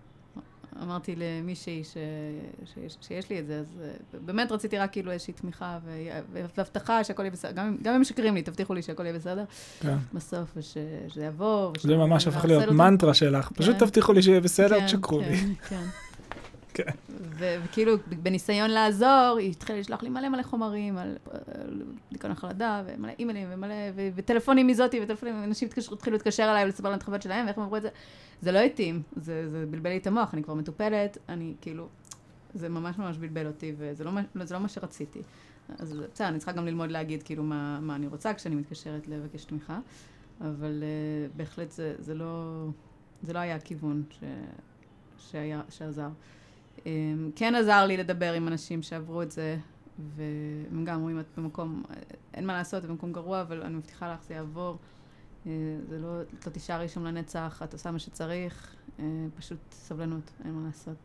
[0.82, 1.97] אמרתי למישהי ש...
[2.74, 3.65] שיש, שיש לי את זה, אז
[4.13, 5.80] uh, באמת רציתי רק כאילו איזושהי תמיכה
[6.34, 7.52] והבטחה שהכל יהיה בסדר.
[7.52, 9.43] גם, גם אם משקרים לי, תבטיחו לי שהכל יהיה בסדר.
[9.80, 9.97] כן.
[10.13, 11.74] בסוף, ושזה יבוא.
[11.82, 13.45] זה ממש הפך להיות מנטרה שלך.
[13.45, 13.56] כן.
[13.56, 15.38] פשוט תבטיחו לי שיהיה בסדר, כן, תשקרו כן, לי.
[15.38, 15.54] כן.
[15.69, 15.86] כן.
[17.38, 21.18] וכאילו, בניסיון לעזור, היא התחילה לשלוח לי מלא מלא חומרים על
[22.12, 23.76] דיכאון החלדה, ומלא אימיילים, ומלא,
[24.16, 27.78] וטלפונים מזאתי, וטלפונים, אנשים התחילו להתקשר אליי ולספר להם את החוויות שלהם, ואיך הם אמרו
[27.78, 27.90] את זה.
[28.42, 31.88] זה לא התאים, זה, זה בלבל לי את המוח, אני כבר מטופלת, אני כאילו,
[32.54, 34.12] זה ממש ממש בלבל אותי, וזה לא,
[34.52, 35.22] לא מה שרציתי.
[35.80, 39.46] אז בסדר, אני צריכה גם ללמוד להגיד כאילו מה, מה אני רוצה כשאני מתקשרת לבקש
[39.46, 39.80] תמיכה,
[40.42, 42.66] אבל uh, בהחלט זה, זה, לא,
[43.24, 44.24] זה לא היה הכיוון ש,
[45.18, 46.10] שהיה, שעזר.
[46.84, 46.88] Um,
[47.36, 49.58] כן עזר לי לדבר עם אנשים שעברו את זה,
[50.15, 51.84] והם גם אומרים, את במקום,
[52.34, 54.78] אין מה לעשות, במקום גרוע, אבל אני מבטיחה לך, זה יעבור.
[55.48, 55.52] אה,
[55.89, 59.06] זה לא, לא תישארי שם לנצח, את עושה מה שצריך, אה,
[59.38, 60.98] פשוט סבלנות, אין מה לעשות.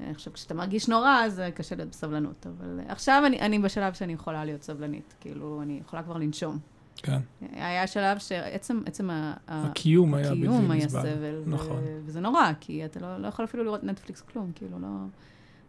[0.00, 4.12] אה, עכשיו, כשאתה מרגיש נורא, אז קשה להיות בסבלנות, אבל עכשיו אני, אני בשלב שאני
[4.12, 6.58] יכולה להיות סבלנית, כאילו, אני יכולה כבר לנשום.
[6.96, 7.20] כן.
[7.52, 9.10] היה שלב שעצם עצם
[9.48, 11.42] הקיום היה בלתי הקיום היה סבל.
[11.46, 11.76] נכון.
[11.84, 14.88] ו- וזה נורא, כי אתה לא, לא יכול אפילו לראות נטפליקס כלום, כאילו, לא...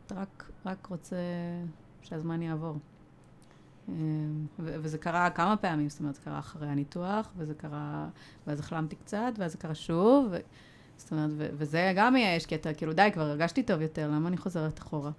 [0.06, 1.16] אתה רק, רק רוצה
[2.02, 2.78] שהזמן יעבור.
[3.90, 8.08] אמ, וזה קרה כמה פעמים, זאת אומרת, זה קרה אחרי הניתוח, וזה קרה,
[8.48, 10.38] ואז החלמתי קצת, ואז זה קרה שוב, ו...
[10.98, 14.28] זאת אומרת, ו- וזה גם מייאש, כי אתה כאילו, די, כבר הרגשתי טוב יותר, למה
[14.28, 15.12] אני חוזרת אחורה?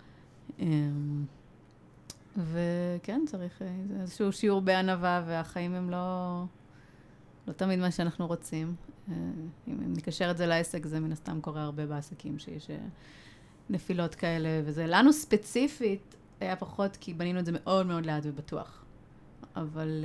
[2.37, 3.66] וכן, צריך אה,
[4.01, 6.42] איזשהו שיעור בענווה, והחיים הם לא,
[7.46, 8.75] לא תמיד מה שאנחנו רוצים.
[9.11, 9.14] אה,
[9.68, 12.77] אם נקשר את זה לעסק, זה מן הסתם קורה הרבה בעסקים, שיש אה,
[13.70, 18.83] נפילות כאלה, וזה לנו ספציפית, היה פחות כי בנינו את זה מאוד מאוד לאט ובטוח.
[19.57, 20.05] אבל,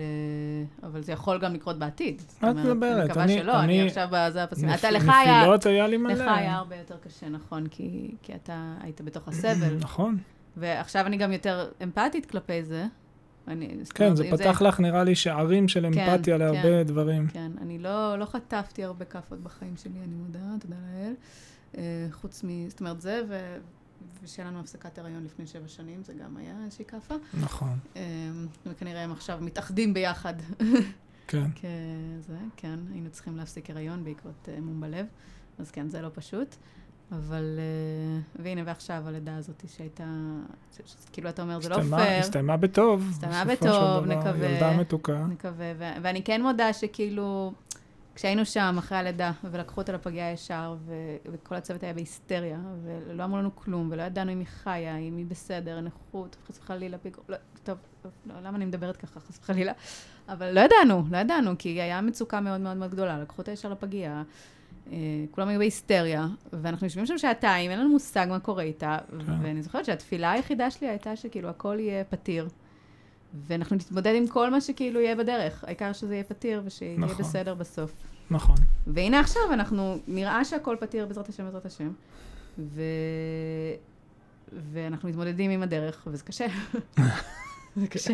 [0.84, 2.22] אבל זה יכול גם לקרות בעתיד.
[2.38, 3.06] את מדברת, אני...
[3.06, 4.76] מקווה שלא, אני, אני עכשיו בזה הפסימי.
[4.76, 5.41] אתה, לך היה...
[5.41, 6.13] נפילות היה לי מלא.
[6.13, 9.78] לך היה הרבה יותר קשה, נכון, כי, כי אתה היית בתוך הסבל.
[9.80, 10.17] נכון.
[10.58, 12.86] ועכשיו אני גם יותר אמפתית כלפי זה.
[13.48, 14.66] אני, כן, זה פתח זה...
[14.66, 17.28] לך, נראה לי, שערים של כן, אמפתיה כן, להרבה כן, דברים.
[17.28, 21.14] כן, אני לא, לא חטפתי הרבה כאפות בחיים שלי, אני מודה, תודה לאל.
[21.78, 22.70] אה, חוץ מ...
[22.70, 23.58] זאת אומרת, זה, ו...
[24.24, 27.16] ושיהיה לנו הפסקת הריון לפני שבע שנים, זה גם היה איזושהי כאפה.
[27.42, 27.80] נכון.
[27.96, 28.02] אה,
[28.66, 30.34] וכנראה הם עכשיו מתאחדים ביחד.
[31.28, 31.48] כן.
[31.52, 35.06] כזה, כן, היינו צריכים להפסיק הריון בעקבות אה, מום בלב,
[35.60, 36.56] אז כן, זה לא פשוט.
[37.12, 40.04] אבל, אה, והנה, ועכשיו הלידה הזאת שהייתה,
[41.12, 42.19] כאילו אתה אומר, זה לא פייר.
[42.19, 43.08] הסתיימה בטוב.
[43.10, 44.50] הסתיימה בטוב, נקווה.
[44.50, 45.26] ילדה מתוקה.
[45.30, 47.54] נקווה, ואני כן מודה שכאילו,
[48.15, 50.76] כשהיינו שם אחרי הלידה, ולקחו אותה לפגייה ישר,
[51.32, 55.26] וכל הצוות היה בהיסטריה, ולא אמרו לנו כלום, ולא ידענו אם היא חיה, אם היא
[55.26, 57.78] בסדר, נכות, חס וחלילה, פיגור, לא, טוב,
[58.26, 59.74] לא, למה אני מדברת ככה, חס וחלילה?
[60.30, 63.69] אבל לא ידענו, לא ידענו, כי היה מצוקה מאוד מאוד מאוד גדולה, לקחו אותה ישר
[63.69, 64.24] לפגייה.
[64.91, 64.98] אה,
[65.32, 69.34] כולם היו בהיסטריה, ואנחנו יושבים שם שעתיים, אין לנו מושג מה קורה איתה, כן.
[69.41, 72.48] ואני זוכרת שהתפילה היחידה שלי הייתה שכאילו הכל יהיה פתיר,
[73.34, 77.17] ואנחנו נתמודד עם כל מה שכאילו יהיה בדרך, העיקר שזה יהיה פתיר ושיהיה נכון.
[77.17, 77.94] בסדר בסוף.
[78.32, 78.56] נכון.
[78.88, 81.91] והנה עכשיו אנחנו, נראה שהכל פתיר בעזרת השם, בעזרת השם,
[82.60, 82.82] ו...
[84.72, 86.46] ואנחנו מתמודדים עם הדרך, וזה קשה.
[87.75, 88.13] זה קשה.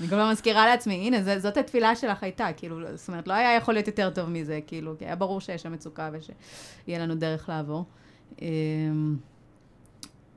[0.00, 3.32] אני כל הזמן מזכירה לעצמי, הנה, זה, זאת התפילה שלך הייתה, כאילו, זאת אומרת, לא
[3.32, 7.14] היה יכול להיות יותר טוב מזה, כאילו, כי היה ברור שיש שם מצוקה ושיהיה לנו
[7.14, 7.84] דרך לעבור.
[8.42, 9.16] אמ,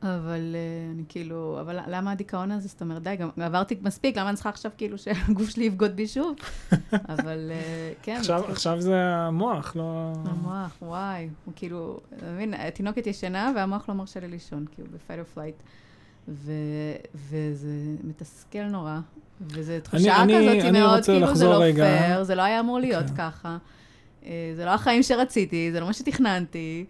[0.03, 2.67] אבל אה, אני כאילו, אבל למה הדיכאון הזה?
[2.67, 6.07] זאת אומרת, די, גם עברתי מספיק, למה אני צריכה עכשיו כאילו שהגוף שלי יבגוד בי
[6.07, 6.35] שוב?
[7.13, 8.15] אבל אה, כן.
[8.19, 10.13] עכשיו, כאילו- עכשיו זה המוח, לא...
[10.25, 15.35] המוח, וואי, הוא כאילו, אתה מבין, התינוקת ישנה והמוח לא מרשה לי לישון, כאילו, ב-fight
[15.35, 15.63] or flight.
[16.27, 16.51] ו,
[17.15, 17.67] וזה
[18.03, 18.99] מתסכל נורא,
[19.41, 21.85] וזו תחושה אני- כזאת אני מאוד, רוצה כאילו, זה לא רגע.
[21.85, 23.15] פייר, זה לא היה אמור להיות כן.
[23.15, 23.57] ככה.
[24.25, 26.85] אה, זה לא החיים שרציתי, זה לא מה שתכננתי.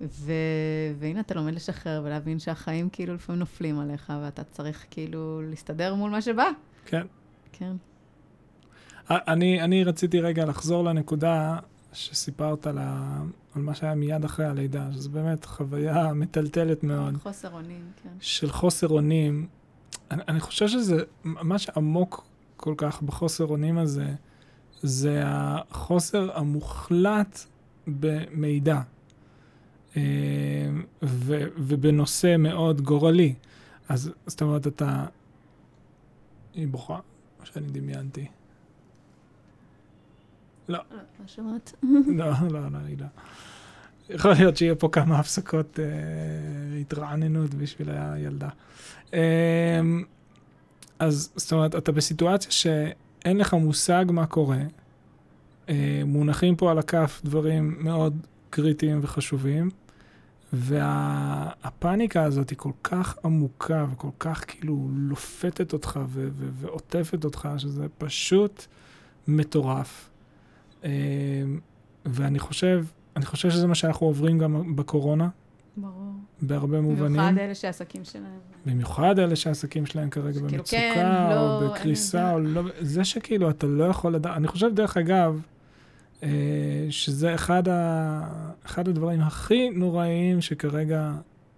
[0.00, 0.32] ו...
[0.98, 6.10] והנה אתה לומד לשחרר ולהבין שהחיים כאילו לפעמים נופלים עליך, ואתה צריך כאילו להסתדר מול
[6.10, 6.48] מה שבא.
[6.86, 7.06] כן.
[7.52, 7.72] כן.
[9.10, 11.56] אני, אני רציתי רגע לחזור לנקודה
[11.92, 13.22] שסיפרת על, ה,
[13.54, 18.08] על מה שהיה מיד אחרי הלידה, שזו באמת חוויה מטלטלת מאוד, חוסר אונים, כן.
[18.20, 19.46] של חוסר אונים.
[20.10, 22.24] אני, אני חושב שזה, מה שעמוק
[22.56, 24.14] כל כך בחוסר אונים הזה,
[24.82, 27.38] זה החוסר המוחלט
[27.86, 28.80] במידע.
[29.96, 30.02] אה,
[31.02, 33.34] ו, ובנושא מאוד גורלי.
[33.88, 35.06] אז זאת אומרת, אתה...
[36.54, 36.98] היא בוכה,
[37.40, 38.26] או שאני דמיינתי.
[40.68, 41.74] לא, לא שמעת.
[42.18, 43.06] לא, לא, לא, היא לא.
[44.10, 48.48] יכול להיות שיהיה פה כמה הפסקות אה, התרעננות בשביל הילדה.
[49.14, 49.80] אה,
[50.98, 54.62] אז זאת אומרת, אתה בסיטואציה שאין לך מושג מה קורה.
[55.68, 58.16] אה, מונחים פה על הכף דברים מאוד
[58.50, 59.70] קריטיים וחשובים,
[60.52, 67.48] והפאניקה הזאת היא כל כך עמוקה וכל כך כאילו לופתת אותך ו- ו- ועוטפת אותך,
[67.58, 68.66] שזה פשוט
[69.28, 70.10] מטורף.
[70.84, 70.90] אה,
[72.04, 72.84] ואני חושב,
[73.16, 75.28] אני חושב שזה מה שאנחנו עוברים גם בקורונה,
[75.76, 76.12] ברור.
[76.42, 77.12] בהרבה מובנים.
[77.12, 78.38] במיוחד אלה שהעסקים שלהם.
[78.66, 82.32] במיוחד אלה שהעסקים שלהם כרגע במצוקה, כן, לא, או בקריסה.
[82.32, 82.62] או לא...
[82.80, 84.36] זה שכאילו אתה לא יכול לדעת...
[84.36, 85.40] אני חושב, דרך אגב,
[86.22, 86.28] אה,
[86.90, 88.20] שזה אחד, ה...
[88.66, 91.12] אחד הדברים הכי נוראיים שכרגע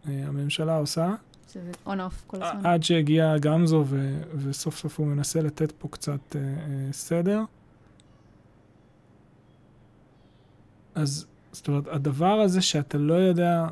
[0.08, 1.14] אה, הממשלה עושה,
[1.52, 2.66] שזה און-אוף כל הזמן.
[2.66, 4.22] עד שהגיע גמזו ו...
[4.36, 6.40] וסוף סוף הוא מנסה לתת פה קצת אה,
[6.92, 7.42] סדר.
[10.94, 13.66] אז זאת אומרת, הדבר הזה שאתה לא יודע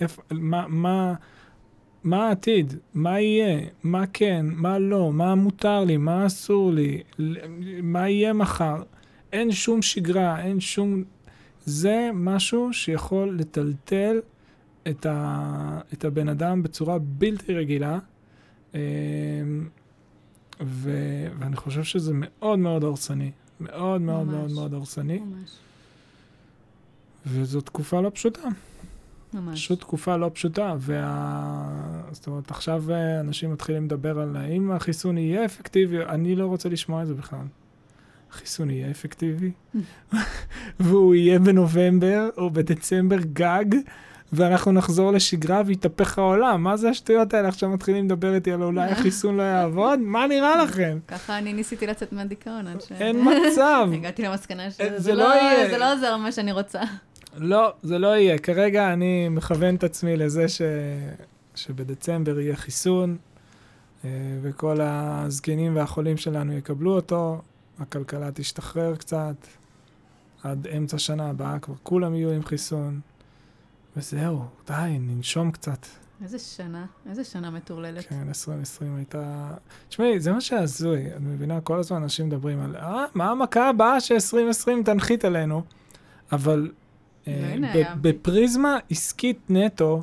[0.00, 1.14] איפה, מה, מה,
[2.04, 7.02] מה העתיד, מה יהיה, מה כן, מה לא, מה מותר לי, מה אסור לי,
[7.82, 8.82] מה יהיה מחר,
[9.32, 11.04] אין שום שגרה, אין שום...
[11.64, 14.20] זה משהו שיכול לטלטל
[14.88, 17.98] את, ה, את הבן אדם בצורה בלתי רגילה.
[18.74, 18.80] אמ,
[20.60, 20.90] ו,
[21.38, 23.30] ואני חושב שזה מאוד מאוד הרסני.
[23.60, 24.34] מאוד מאוד ממש.
[24.34, 25.18] מאוד מאוד הרסני.
[25.18, 25.50] ממש.
[27.26, 28.48] וזו תקופה לא פשוטה.
[29.34, 29.64] ממש.
[29.64, 30.74] פשוט תקופה לא פשוטה.
[30.78, 32.02] וה...
[32.12, 36.68] זאת אומרת, עכשיו אה, אנשים מתחילים לדבר על האם החיסון יהיה אפקטיבי, אני לא רוצה
[36.68, 37.44] לשמוע את זה בכלל.
[38.32, 39.50] החיסון יהיה אפקטיבי,
[40.80, 43.64] והוא יהיה בנובמבר או בדצמבר גג,
[44.32, 46.62] ואנחנו נחזור לשגרה ויתהפך העולם.
[46.62, 47.48] מה זה השטויות האלה?
[47.48, 49.98] עכשיו מתחילים לדבר איתי על אולי החיסון לא יעבוד?
[49.98, 50.98] מה נראה לכם?
[51.08, 52.92] ככה אני ניסיתי לצאת מהדיכאון עד ש...
[52.92, 53.88] אין מצב.
[53.92, 55.28] הגעתי למסקנה זה שזה לא
[55.70, 56.80] לא, לא עוזר מה שאני רוצה.
[57.34, 58.38] לא, זה לא יהיה.
[58.38, 60.62] כרגע אני מכוון את עצמי לזה ש...
[61.54, 63.16] שבדצמבר יהיה חיסון,
[64.04, 64.10] אה,
[64.42, 67.42] וכל הזקנים והחולים שלנו יקבלו אותו,
[67.78, 69.34] הכלכלה תשתחרר קצת,
[70.42, 73.00] עד אמצע שנה הבאה כבר כולם יהיו עם חיסון,
[73.96, 75.86] וזהו, די, ננשום קצת.
[76.22, 78.06] איזה שנה, איזה שנה מטורללת.
[78.06, 79.50] כן, 2020 הייתה...
[79.88, 81.60] תשמעי, זה מה שהזוי, את מבינה?
[81.60, 85.62] כל הזמן אנשים מדברים על, אה, מה המכה הבאה ש-2020 תנחית עלינו?
[86.32, 86.70] אבל
[87.28, 90.02] אה, היה- בפריזמה עסקית נטו,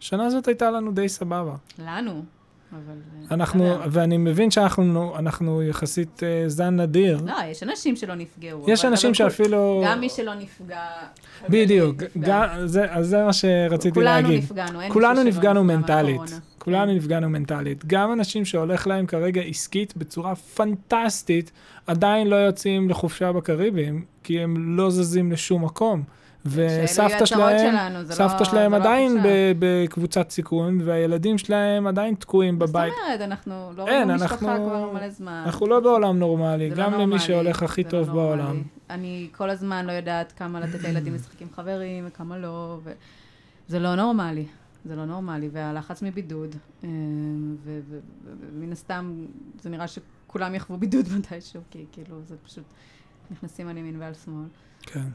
[0.00, 1.54] שנה הזאת הייתה לנו די סבבה.
[1.78, 2.22] לנו,
[2.72, 2.78] אבל...
[3.30, 3.76] אה, אנחנו, לא.
[3.90, 7.20] ואני מבין שאנחנו אנחנו יחסית אה, זן נדיר.
[7.26, 8.64] לא, יש אנשים שלא נפגעו.
[8.68, 9.82] יש אנשים כול- שאפילו...
[9.86, 10.80] גם מי שלא נפגע...
[11.48, 11.96] בדיוק,
[12.30, 14.42] אז זה מה שרציתי כולנו להגיד.
[14.42, 16.40] נפגענו, אין כולנו נפגענו נפגע מנטלית.
[16.58, 16.96] כולנו כן.
[16.96, 17.84] נפגענו מנטלית.
[17.86, 21.52] גם אנשים שהולך להם כרגע עסקית בצורה פנטסטית,
[21.86, 26.02] עדיין לא יוצאים לחופשה בקריביים, כי הם לא זזים לשום מקום.
[26.50, 29.16] וסבתא שלהם, שלנו, סבתא לא- שלהם לא עדיין
[29.58, 32.92] בקבוצת סיכון, והילדים שלהם עדיין תקועים בבית.
[32.92, 35.42] זאת אומרת, אנחנו לא רואים משפחה כבר מלא זמן.
[35.46, 38.14] אנחנו לא בעולם נורמלי, לא גם למי שהולך הכי טוב לא.
[38.14, 38.62] בעולם.
[38.90, 42.92] אני כל הזמן לא יודעת כמה לתת לילדים לשחק עם חברים וכמה לא, ו...
[43.68, 44.44] זה לא נורמלי.
[44.84, 46.88] זה לא נורמלי, והלחץ מבידוד, אה,
[47.64, 49.24] ומן הסתם,
[49.60, 52.64] זה נראה שכולם יחוו בידוד מתישהו, כי כאילו, זה פשוט
[53.30, 54.46] נכנסים על ימין ועל שמאל.
[54.82, 55.08] כן.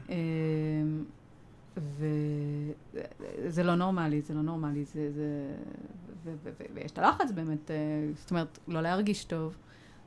[1.76, 5.54] וזה לא נורמלי, זה לא נורמלי, זה, זה,
[6.24, 7.76] ו, ו, ו, ויש את הלחץ באמת, אה,
[8.16, 9.56] זאת אומרת, לא להרגיש טוב,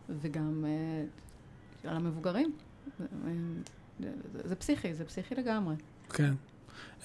[0.10, 2.52] וגם אה, על המבוגרים.
[3.00, 3.06] זה,
[4.34, 5.76] זה, זה פסיכי, זה פסיכי לגמרי.
[6.10, 6.34] כן.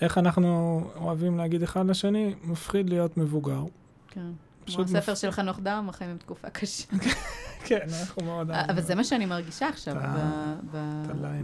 [0.01, 3.65] איך אנחנו אוהבים להגיד אחד לשני, מפחיד להיות מבוגר.
[4.09, 4.31] כן.
[4.67, 6.85] כמו הספר של חנוך דם, החיים הם תקופה קשה.
[7.67, 8.51] כן, אנחנו מאוד...
[8.51, 9.97] אבל זה מה שאני מרגישה עכשיו.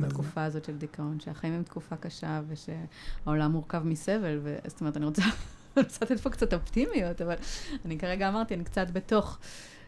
[0.01, 5.23] בתקופה הזאת של דיכאון, שהחיים הם תקופה קשה ושהעולם מורכב מסבל, זאת אומרת, אני רוצה
[5.77, 7.35] לתת פה קצת אופטימיות, אבל
[7.85, 9.39] אני כרגע אמרתי, אני קצת בתוך...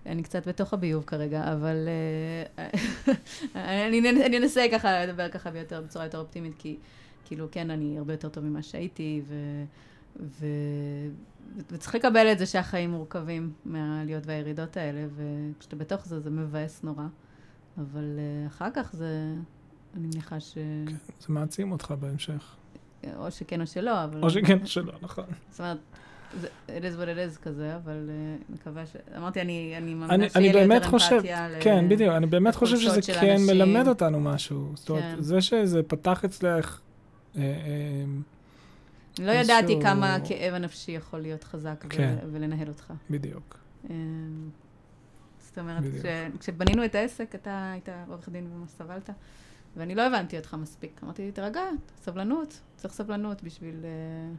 [0.06, 1.88] אני קצת בתוך הביוב כרגע, אבל
[3.54, 5.50] אה, אני, אנסה ככה לדבר ככה
[5.84, 6.76] בצורה יותר אופטימית, כי
[7.24, 9.34] כאילו, כן, אני הרבה יותר טוב ממה שהייתי, ו,
[10.16, 10.46] ו,
[11.70, 17.02] וצריך לקבל את זה שהחיים מורכבים מהעליות והירידות האלה, וכשאתה בתוך זה, זה מבאס נורא.
[17.78, 19.34] אבל uh, אחר כך זה,
[19.96, 20.54] אני מניחה ש...
[21.20, 22.56] זה מעצים אותך בהמשך.
[23.16, 24.22] או שכן או שלא, אבל...
[24.22, 25.24] או שכן או שלא, נכון.
[25.50, 25.78] זאת אומרת,
[26.40, 28.10] זה- it is what it is כזה, אבל
[28.48, 28.96] uh, מקווה ש...
[29.16, 31.52] אמרתי, אני, אני אני- מאמינה אני שיהיה לי יותר אמפתיה ל...
[31.60, 33.46] כן, בדיוק, אני באמת חושב שזה כן אנשים.
[33.56, 34.72] מלמד אותנו משהו.
[34.74, 35.20] זאת אומרת, כן.
[35.22, 36.80] זה שזה פתח אצלך...
[37.36, 38.04] אה, אה,
[39.20, 42.16] לא ידעתי איזשהו- כמה הכאב הנפשי יכול להיות חזק ו- כן.
[42.32, 42.92] ולנהל אותך.
[43.10, 43.58] בדיוק.
[43.90, 44.50] אמ,
[45.38, 45.82] זאת אומרת.
[46.02, 46.06] כש-
[46.40, 49.10] כשבנינו את העסק, אתה היית עורך דין וממש סבלת,
[49.76, 51.00] ואני לא הבנתי אותך מספיק.
[51.04, 51.60] אמרתי, תירגע,
[52.02, 53.74] סבלנות, צריך סבלנות בשביל...
[53.84, 54.34] אה,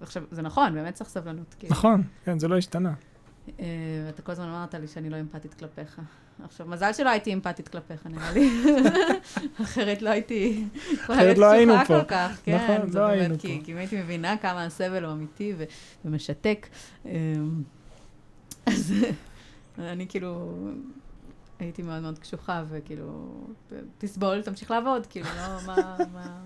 [0.00, 1.54] עכשיו, זה נכון, באמת צריך סבלנות.
[1.58, 1.72] כאילו.
[1.72, 2.94] נכון, כן, זה לא השתנה.
[3.60, 3.64] אה,
[4.06, 6.00] ואתה כל הזמן אמרת לי שאני לא אמפתית כלפיך.
[6.44, 8.50] עכשיו, מזל שלא הייתי אמפתית כלפיך, נראה לי.
[9.62, 10.64] אחרת לא הייתי...
[10.92, 11.84] יכולה להיות לא היינו פה.
[11.84, 12.56] כל כך, כן.
[12.56, 13.64] נכון, לא היינו כי, פה.
[13.64, 15.64] כי אם הייתי מבינה כמה הסבל הוא אמיתי ו-
[16.04, 16.66] ומשתק,
[17.06, 17.12] אה,
[18.66, 18.94] אז
[19.78, 20.58] אני כאילו...
[21.58, 23.34] הייתי מאוד מאוד קשוחה, וכאילו,
[23.98, 26.40] תסבול, תמשיך לעבוד, כאילו, לא, מה, מה,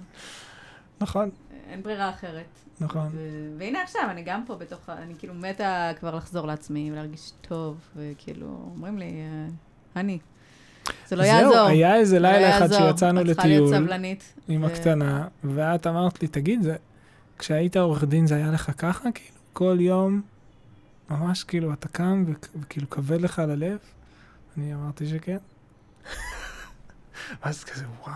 [1.00, 1.30] נכון,
[1.68, 2.46] אין ברירה אחרת.
[2.80, 3.08] נכון.
[3.12, 7.80] ו- והנה עכשיו, אני גם פה בתוך, אני כאילו מתה כבר לחזור לעצמי ולהרגיש טוב,
[7.96, 9.46] וכאילו, אומרים לי, אה,
[9.96, 10.18] אני,
[11.08, 11.52] זה לא יעזור.
[11.54, 12.88] זהו, היה איזה זה לא לילה אחד יעזור.
[12.90, 13.74] שיצאנו לטיול.
[14.48, 16.76] עם ו- הקטנה, ואת אמרת לי, תגיד, זה-
[17.38, 19.08] כשהיית עורך דין זה היה לך ככה?
[19.14, 20.22] כאילו, כל יום,
[21.10, 23.78] ממש כאילו, אתה קם וכ- וכאילו כבד לך על הלב?
[24.58, 25.36] אני אמרתי שכן.
[27.44, 28.14] ואז כזה, וואו,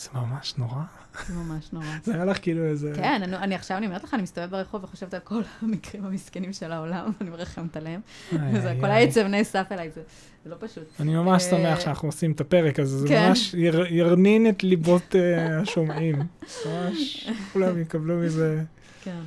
[0.00, 0.82] זה ממש נורא.
[1.26, 1.86] זה ממש נורא.
[2.02, 2.92] זה היה לך כאילו איזה...
[2.96, 6.52] כן, אני, אני עכשיו, אני אומרת לך, אני מסתובבת ברחוב וחושבת על כל המקרים המסכנים
[6.52, 8.00] של העולם, ואני מרחמת עליהם.
[8.32, 8.86] איי, כל.
[8.86, 10.02] העצב נאסף אליי, זה,
[10.44, 10.84] זה לא פשוט.
[11.00, 13.28] אני ממש אה, שמח שאנחנו עושים את הפרק הזה, זה כן.
[13.28, 16.16] ממש יר- ירנין את ליבות אה, השומעים.
[16.66, 18.62] ממש, כולם יקבלו מזה,
[19.02, 19.20] כן.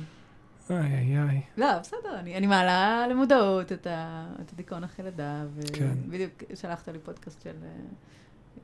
[0.70, 1.40] איי איי איי.
[1.56, 5.90] לא, בסדר, אני, אני מעלה למודעות את, ה, את הדיכאון אחרי לידה, כן.
[6.06, 7.68] ובדיוק שלחת לי פודקאסט של, אה,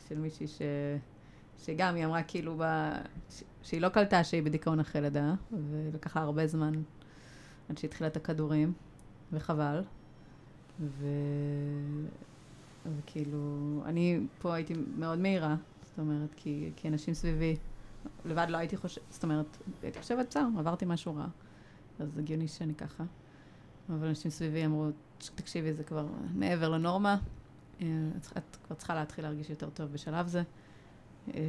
[0.08, 0.58] של מישהי ש,
[1.64, 2.90] שגם היא אמרה כאילו ב,
[3.62, 5.34] שהיא לא קלטה שהיא בדיכאון אחרי לידה,
[5.70, 6.72] ולקח לה הרבה זמן
[7.68, 8.72] עד שהתחילה את הכדורים,
[9.32, 9.82] וחבל.
[10.80, 11.06] ו...
[12.98, 13.38] וכאילו,
[13.84, 17.56] אני פה הייתי מאוד מהירה, זאת אומרת, כי, כי אנשים סביבי,
[18.24, 21.26] לבד לא הייתי חושבת, זאת אומרת, הייתי חושבת, בסדר, עברתי משהו רע.
[21.98, 23.04] אז הגיוני שאני ככה.
[23.88, 24.88] אבל אנשים סביבי אמרו,
[25.34, 27.16] תקשיבי, זה כבר מעבר לנורמה,
[27.80, 30.42] אה, את את כבר צריכה להתחיל להרגיש יותר טוב בשלב זה.
[31.34, 31.40] אה,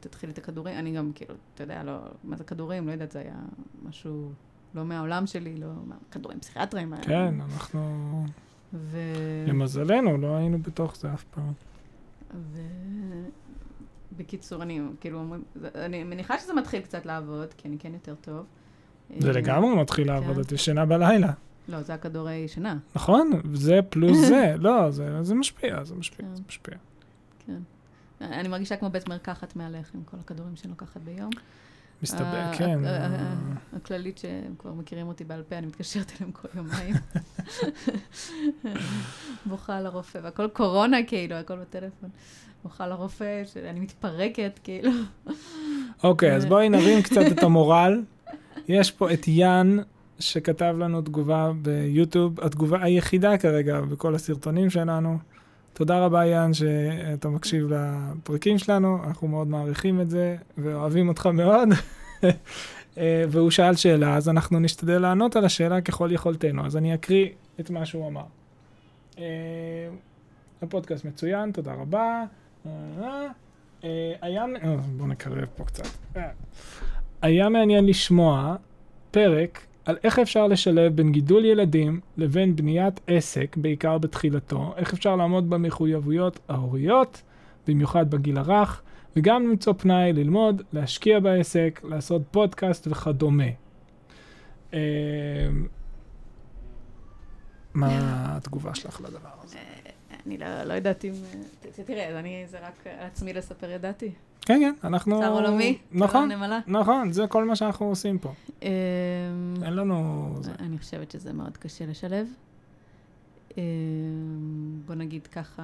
[0.00, 2.86] תתחילי את הכדורים, אני גם כאילו, אתה יודע, לא, מה זה כדורים?
[2.86, 3.34] לא יודעת, זה היה
[3.88, 4.30] משהו
[4.74, 6.92] לא מהעולם שלי, לא, מה, כדורים פסיכיאטריים.
[6.92, 8.24] היה- כן, אנחנו,
[8.74, 8.98] ו...
[9.46, 11.52] למזלנו, לא היינו בתוך זה אף פעם.
[12.34, 12.60] ו...
[14.16, 15.42] בקיצור, אני כאילו, אומרים,
[15.74, 18.46] אני מניחה שזה מתחיל קצת לעבוד, כי אני כן יותר טוב.
[19.18, 20.40] זה אה, לגמרי מתחיל לעבוד, כן.
[20.40, 21.32] את ישנה בלילה.
[21.68, 22.78] לא, זה הכדורי שינה.
[22.96, 23.30] נכון?
[23.54, 26.34] זה פלוס זה, לא, זה, זה משפיע, זה משפיע, כן.
[26.36, 26.74] זה משפיע.
[27.46, 27.58] כן.
[28.20, 31.30] אני מרגישה כמו בית מרקחת מהלך עם כל הכדורים שאני לוקחת ביום.
[32.02, 32.84] מסתבר, ה- כן.
[32.84, 33.34] ה- ה- אה,
[33.76, 36.94] הכללית שהם כבר מכירים אותי בעל פה, אני מתקשרת אליהם כל יומיים.
[39.46, 42.10] בוכה לרופא, והכל קורונה כאילו, הכל בטלפון.
[42.62, 44.90] בוכה לרופא, שאני מתפרקת כאילו.
[46.04, 48.02] אוקיי, אז בואי נרים קצת את המורל.
[48.68, 49.76] יש פה את יאן,
[50.18, 55.18] שכתב לנו תגובה ביוטיוב, התגובה היחידה כרגע בכל הסרטונים שלנו.
[55.76, 61.68] תודה רבה, יאן, שאתה מקשיב לפרקים שלנו, אנחנו מאוד מעריכים את זה, ואוהבים אותך מאוד.
[62.98, 66.66] אה, והוא שאל שאלה, אז אנחנו נשתדל לענות על השאלה ככל יכולתנו.
[66.66, 67.28] אז אני אקריא
[67.60, 68.24] את מה שהוא אמר.
[69.18, 69.24] אה,
[70.62, 72.24] הפודקאסט מצוין, תודה רבה.
[72.66, 74.44] אה, היה,
[74.96, 75.88] בואו נקרב פה קצת.
[77.22, 78.56] היה מעניין לשמוע
[79.10, 85.16] פרק על איך אפשר לשלב בין גידול ילדים לבין בניית עסק, בעיקר בתחילתו, איך אפשר
[85.16, 87.22] לעמוד במחויבויות ההוריות,
[87.66, 88.82] במיוחד בגיל הרך,
[89.16, 93.44] וגם למצוא פנאי ללמוד, להשקיע בעסק, לעשות פודקאסט וכדומה.
[94.74, 94.78] אה,
[97.74, 97.88] מה
[98.36, 99.58] התגובה שלך לדבר הזה?
[100.26, 101.12] אני לא לא יודעת אם...
[101.60, 104.12] ת- תראה, אני, זה רק עצמי לספר ידעתי.
[104.40, 105.20] כן, כן, אנחנו...
[105.20, 105.78] צער עולמי.
[105.92, 106.60] נכון, נמלה.
[106.66, 108.32] נכון, זה כל מה שאנחנו עושים פה.
[108.62, 108.68] אמ,
[109.62, 110.26] אין לנו...
[110.58, 112.26] אני חושבת שזה מאוד קשה לשלב.
[113.58, 113.62] אמ,
[114.86, 115.62] בוא נגיד ככה,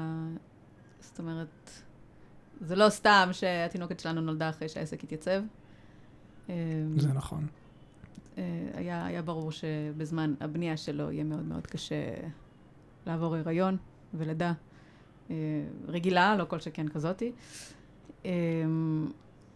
[1.01, 1.71] זאת אומרת,
[2.61, 5.43] זה לא סתם שהתינוקת שלנו נולדה אחרי שהעסק התייצב.
[6.49, 6.55] אמ,
[6.97, 7.47] זה נכון.
[8.39, 8.43] אה,
[8.75, 12.05] היה, היה ברור שבזמן הבנייה שלו יהיה מאוד מאוד קשה
[13.07, 13.77] לעבור הריון
[14.15, 14.53] ולידה
[15.31, 15.37] אה,
[15.89, 17.33] רגילה, לא כל שכן כזאתי.
[18.25, 18.31] אה,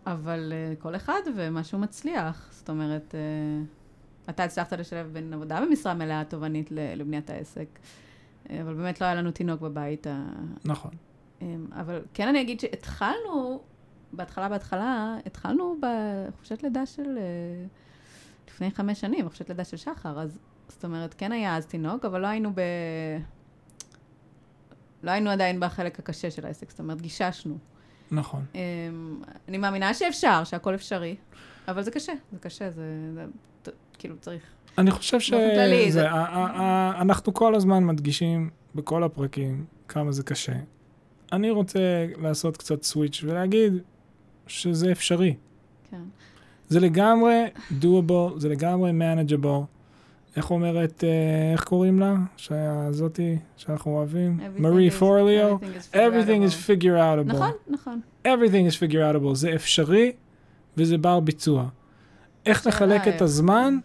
[0.06, 2.48] אבל אה, כל אחד ומה שהוא מצליח.
[2.50, 3.14] זאת אומרת,
[4.30, 7.78] אתה הצלחת לשלב בין עבודה במשרה מלאה תובענית לבניית העסק,
[8.50, 10.06] אבל באמת לא היה לנו תינוק בבית.
[10.64, 10.90] נכון.
[11.72, 13.60] אבל כן אני אגיד שהתחלנו,
[14.12, 17.18] בהתחלה בהתחלה, התחלנו בחופשת לידה של...
[18.48, 20.38] לפני חמש שנים, חופשת לידה של שחר, אז
[20.68, 22.60] זאת אומרת, כן היה אז תינוק, אבל לא היינו ב...
[25.06, 27.58] לא היינו עדיין בחלק הקשה של העסק, זאת אומרת, גיששנו.
[28.10, 28.44] נכון.
[28.54, 28.60] אמ,
[29.48, 31.16] אני מאמינה שאפשר, שהכל אפשרי,
[31.68, 32.82] אבל זה קשה, זה קשה, זה...
[33.14, 33.24] זה
[33.98, 34.42] כאילו, צריך...
[34.78, 39.64] אני חושב באופן כללי, שזה, זה- ה- ה- ה- אנחנו כל הזמן מדגישים בכל הפרקים
[39.88, 40.52] כמה זה קשה.
[41.32, 41.78] אני רוצה
[42.18, 43.72] לעשות קצת סוויץ' ולהגיד
[44.46, 45.34] שזה אפשרי.
[45.90, 46.02] כן.
[46.68, 47.44] זה לגמרי
[47.80, 49.75] doable, זה לגמרי manageable.
[50.36, 52.14] איך אומרת, אה, איך קוראים לה?
[52.36, 54.40] שהזאתי, שאנחנו אוהבים?
[54.58, 55.58] מרי פורליו?
[55.92, 57.32] everything is figure outable.
[57.32, 58.00] נכון, נכון.
[58.26, 59.34] everything is figure outable.
[59.34, 60.12] זה אפשרי
[60.76, 61.68] וזה בר ביצוע.
[62.46, 63.22] איך לחלק את.
[63.22, 63.78] הזמן,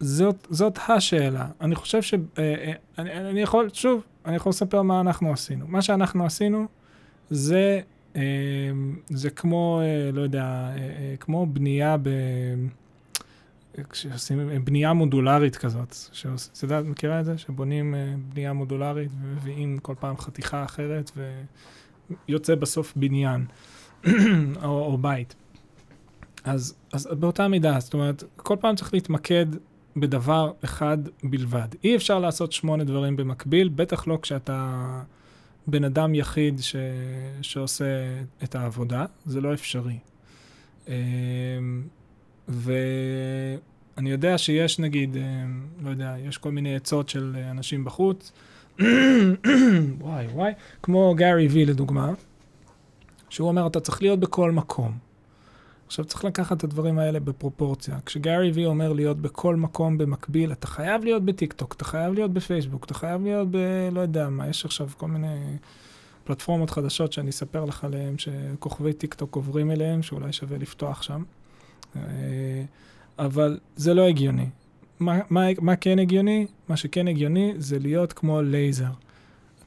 [0.00, 1.46] זאת, זאת השאלה.
[1.60, 2.14] אני חושב ש...
[2.14, 5.66] אה, אה, אני, אני יכול, שוב, אני יכול לספר מה אנחנו עשינו.
[5.68, 6.66] מה שאנחנו עשינו
[7.30, 7.80] זה,
[9.08, 9.80] זה כמו,
[10.12, 10.70] לא יודע,
[11.20, 12.08] כמו בנייה ב...
[13.90, 17.38] כשעושים אה, בנייה מודולרית כזאת, שעוש- את מכירה את זה?
[17.38, 21.10] שבונים אה, בנייה מודולרית ומביאים כל פעם חתיכה אחרת
[22.28, 23.44] ויוצא בסוף בניין
[24.62, 25.34] או, או בית.
[26.44, 29.46] אז, אז באותה מידה, זאת אומרת, כל פעם צריך להתמקד
[29.96, 31.68] בדבר אחד בלבד.
[31.84, 35.00] אי אפשר לעשות שמונה דברים במקביל, בטח לא כשאתה
[35.66, 36.76] בן אדם יחיד ש,
[37.42, 37.84] שעושה
[38.44, 39.98] את העבודה, זה לא אפשרי.
[42.48, 48.32] ואני יודע שיש נגיד, אמ, לא יודע, יש כל מיני עצות של אה, אנשים בחוץ,
[50.00, 50.52] וואי וואי,
[50.82, 52.12] כמו גארי וי לדוגמה,
[53.28, 54.98] שהוא אומר, אתה צריך להיות בכל מקום.
[55.86, 57.98] עכשיו צריך לקחת את הדברים האלה בפרופורציה.
[58.06, 62.84] כשגארי וי אומר להיות בכל מקום במקביל, אתה חייב להיות בטיקטוק, אתה חייב להיות בפייסבוק,
[62.84, 63.56] אתה חייב להיות ב...
[63.92, 65.56] לא יודע מה, יש עכשיו כל מיני
[66.24, 71.22] פלטפורמות חדשות שאני אספר לך עליהן, שכוכבי טיקטוק עוברים אליהן, שאולי שווה לפתוח שם.
[71.96, 72.64] אה,
[73.18, 74.46] אבל זה לא הגיוני.
[75.00, 76.46] מה, מה, מה כן הגיוני?
[76.68, 78.90] מה שכן הגיוני זה להיות כמו לייזר.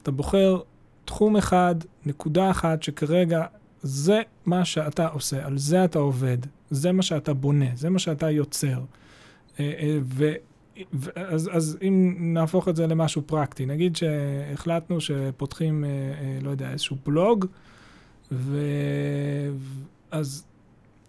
[0.01, 0.59] אתה בוחר
[1.05, 1.75] תחום אחד,
[2.05, 3.45] נקודה אחת, שכרגע
[3.81, 6.37] זה מה שאתה עושה, על זה אתה עובד,
[6.69, 8.79] זה מה שאתה בונה, זה מה שאתה יוצר.
[9.59, 10.33] אה, אה, ו...
[10.93, 15.85] ו- אז, אז אם נהפוך את זה למשהו פרקטי, נגיד שהחלטנו שפותחים,
[16.41, 17.45] לא יודע, איזשהו בלוג,
[18.31, 18.59] ו...
[20.11, 20.45] אז,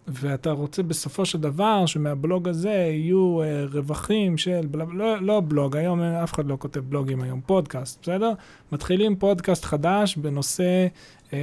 [0.09, 5.77] ואתה רוצה בסופו של דבר שמהבלוג הזה יהיו אה, רווחים של, בלה- לא, לא בלוג,
[5.77, 8.33] היום אף אחד לא כותב בלוגים היום, פודקאסט, בסדר?
[8.73, 10.89] מתחילים פודקאסט חדש בנושא אה,
[11.33, 11.39] אה,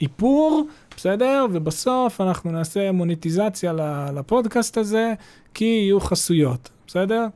[0.00, 0.66] איפור,
[0.96, 1.46] בסדר?
[1.52, 3.72] ובסוף אנחנו נעשה מוניטיזציה
[4.14, 5.14] לפודקאסט הזה,
[5.54, 7.26] כי יהיו חסויות, בסדר?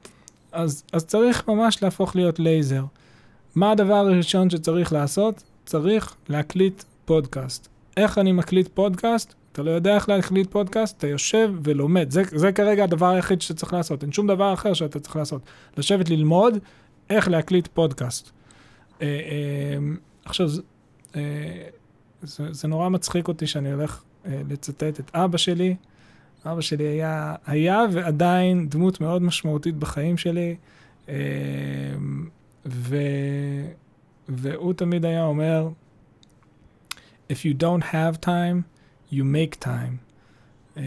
[0.53, 2.85] אז, אז צריך ממש להפוך להיות לייזר.
[3.55, 5.43] מה הדבר הראשון שצריך לעשות?
[5.67, 7.69] צריך להקליט פודקאסט.
[7.97, 9.35] איך אני מקליט פודקאסט?
[9.55, 12.11] אתה לא יודע איך להקליט פודקאסט, אתה יושב ולומד.
[12.11, 15.43] זה, זה כרגע הדבר היחיד שצריך לעשות, אין שום דבר אחר שאתה צריך לעשות.
[15.77, 16.59] לשבת ללמוד
[17.11, 18.31] איך להקליט פודקאסט.
[19.03, 19.79] אה, אה,
[20.25, 20.49] עכשיו,
[21.17, 21.21] אה,
[22.23, 25.77] זה, זה נורא מצחיק אותי שאני הולך אה, לצטט את אבא שלי.
[26.47, 30.57] אבא שלי היה, היה ועדיין דמות מאוד משמעותית בחיים שלי,
[31.09, 31.15] אה,
[32.67, 32.97] ו,
[34.29, 35.69] והוא תמיד היה אומר,
[37.33, 38.74] If you don't have time,
[39.13, 39.97] you make time.
[40.77, 40.81] Uh,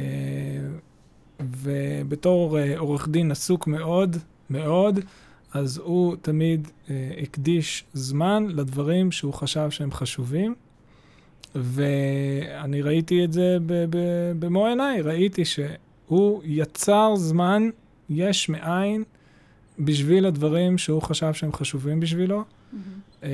[1.40, 4.18] ובתור uh, עורך דין עסוק מאוד,
[4.50, 5.00] מאוד,
[5.54, 6.90] אז הוא תמיד uh,
[7.24, 10.56] הקדיש זמן לדברים שהוא חשב שהם חשובים.
[11.56, 13.58] ואני ראיתי את זה
[14.40, 17.70] במו עיניי, ראיתי שהוא יצר זמן
[18.10, 19.04] יש מאין
[19.80, 22.38] בשביל הדברים שהוא חשב שהם חשובים בשבילו.
[22.38, 22.80] אה,
[23.22, 23.30] אבל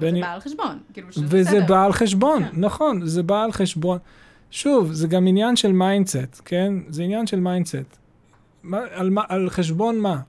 [0.00, 1.38] זה בא על חשבון, כאילו שזה בסדר.
[1.40, 2.50] וזה בא על חשבון, כן.
[2.54, 3.98] נכון, זה בא על חשבון.
[4.50, 6.74] שוב, זה גם עניין של mindset, כן?
[6.88, 7.96] זה עניין של mindset.
[8.72, 10.20] על, על חשבון מה?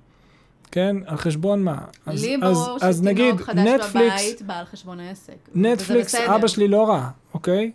[0.72, 0.96] כן?
[1.06, 1.78] על חשבון מה?
[2.06, 5.50] אז, לי ברור שתינוק חדש נטפליקס, בבית בא על חשבון העסק.
[5.56, 7.72] נטפליקס, אבא שלי לא רע, אוקיי?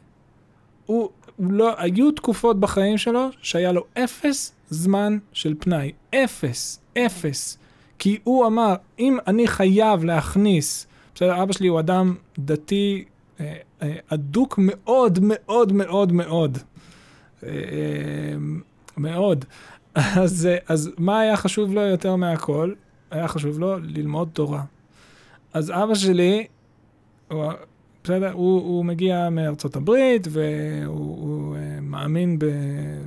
[0.86, 5.92] הוא, הוא לא, היו תקופות בחיים שלו שהיה לו אפס זמן של פנאי.
[6.14, 7.58] אפס, אפס.
[7.98, 13.04] כי הוא אמר, אם אני חייב להכניס, בסדר, אבא שלי הוא אדם דתי
[13.40, 16.58] אה, אה, אדוק מאוד מאוד מאוד מאוד.
[17.46, 17.50] אה,
[18.96, 19.44] מאוד.
[20.22, 22.72] אז, אז מה היה חשוב לו יותר מהכל?
[23.10, 24.62] היה חשוב לו ללמוד תורה.
[25.52, 26.46] אז אבא שלי,
[27.30, 27.44] הוא,
[28.04, 32.38] בסדר, הוא, הוא מגיע מארצות הברית, והוא הוא, מאמין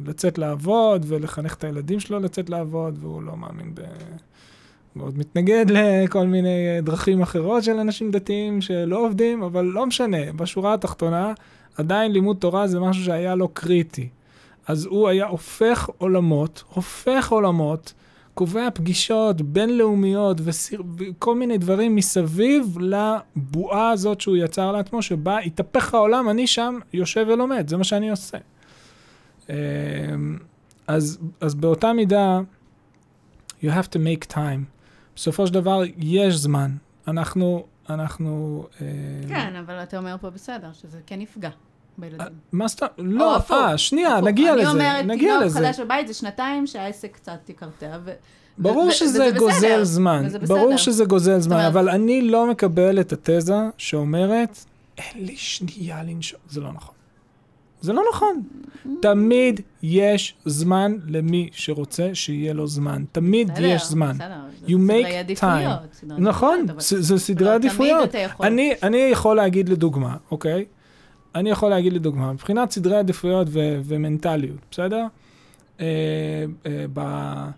[0.03, 3.81] בלצאת לעבוד ולחנך את הילדים שלו לצאת לעבוד, והוא לא מאמין ב...
[4.97, 10.73] מאוד מתנגד לכל מיני דרכים אחרות של אנשים דתיים שלא עובדים, אבל לא משנה, בשורה
[10.73, 11.33] התחתונה,
[11.77, 14.09] עדיין לימוד תורה זה משהו שהיה לו קריטי.
[14.67, 17.93] אז הוא היה הופך עולמות, הופך עולמות,
[18.33, 20.41] קובע פגישות בינלאומיות
[20.97, 27.25] וכל מיני דברים מסביב לבועה הזאת שהוא יצר לעצמו, שבה התהפך העולם, אני שם יושב
[27.29, 28.37] ולומד, זה מה שאני עושה.
[29.49, 29.55] אמ,
[30.87, 32.39] אז, אז באותה מידה,
[33.61, 34.76] you have to make time.
[35.18, 36.72] בסופו של דבר יש זמן.
[37.07, 38.63] אנחנו, אנחנו...
[38.82, 38.88] אה,
[39.30, 41.49] כן, אבל אתה אומר פה בסדר, שזה כן יפגע.
[41.97, 42.22] בילדים.
[42.22, 42.91] אה, מה אומרת?
[42.97, 44.99] לא, אה, שנייה, נגיע לזה, נגיע לזה.
[45.01, 47.97] אני אומרת, תינוק חדש בבית זה שנתיים שהעסק קצת יקרטע.
[48.57, 54.57] ברור שזה גוזל זמן, ברור שזה גוזל זמן, אבל אני לא מקבל את התזה שאומרת,
[54.97, 56.95] אין לי שנייה לנשום, זה לא נכון.
[57.82, 58.43] זה לא נכון.
[59.01, 63.03] תמיד יש זמן למי שרוצה שיהיה לו זמן.
[63.11, 64.13] תמיד בסדר, יש זמן.
[64.15, 66.05] בסדר, you make time.
[66.17, 68.15] נכון, זה סדרי עדיפויות.
[68.43, 70.65] אני, אני יכול להגיד לדוגמה, אוקיי?
[71.36, 75.05] אני יכול להגיד לדוגמה, מבחינת סדרי עדיפויות ו- ומנטליות, בסדר?
[75.80, 75.86] אה,
[76.65, 77.49] אה, ב-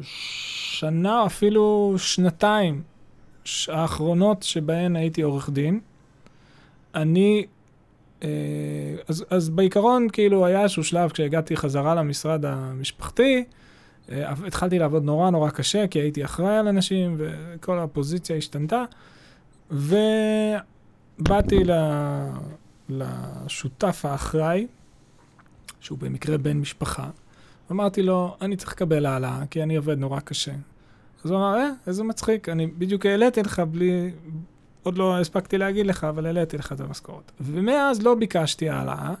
[0.00, 2.82] בשנה, אפילו שנתיים
[3.68, 5.80] האחרונות שבהן הייתי עורך דין,
[6.94, 7.46] אני
[9.08, 13.44] אז, אז בעיקרון, כאילו, היה איזשהו שלב כשהגעתי חזרה למשרד המשפחתי,
[14.10, 18.84] אה, התחלתי לעבוד נורא נורא קשה, כי הייתי אחראי על אנשים, וכל הפוזיציה השתנתה,
[19.70, 21.58] ובאתי
[22.88, 24.66] לשותף האחראי,
[25.80, 27.10] שהוא במקרה בן משפחה,
[27.70, 30.52] אמרתי לו, אני צריך לקבל העלאה, כי אני עובד נורא קשה.
[31.24, 34.10] אז הוא אמר, אה, איזה מצחיק, אני בדיוק העליתי לך בלי,
[34.86, 37.32] עוד לא הספקתי להגיד לך, אבל העליתי לך את המשכורת.
[37.40, 39.14] ומאז לא ביקשתי העלאה,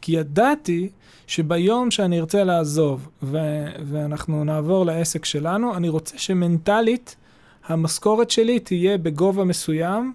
[0.00, 0.88] כי ידעתי
[1.26, 7.16] שביום שאני ארצה לעזוב ו- ואנחנו נעבור לעסק שלנו, אני רוצה שמנטלית
[7.66, 10.12] המשכורת שלי תהיה בגובה מסוים,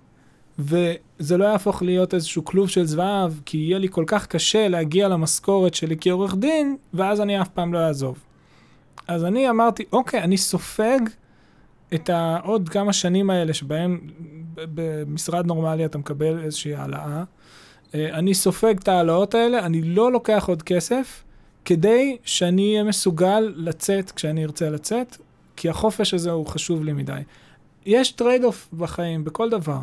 [0.59, 5.07] וזה לא יהפוך להיות איזשהו כלוב של זהב, כי יהיה לי כל כך קשה להגיע
[5.07, 8.19] למשכורת שלי כעורך דין, ואז אני אף פעם לא אעזוב.
[9.07, 10.99] אז אני אמרתי, אוקיי, אני סופג
[11.93, 13.99] את העוד כמה שנים האלה שבהם
[14.55, 17.23] במשרד נורמלי אתה מקבל איזושהי העלאה.
[17.95, 21.23] אה, אני סופג את ההעלאות האלה, אני לא לוקח עוד כסף
[21.65, 25.17] כדי שאני אהיה מסוגל לצאת כשאני ארצה לצאת,
[25.55, 27.21] כי החופש הזה הוא חשוב לי מדי.
[27.85, 29.79] יש trade-off בחיים, בכל דבר.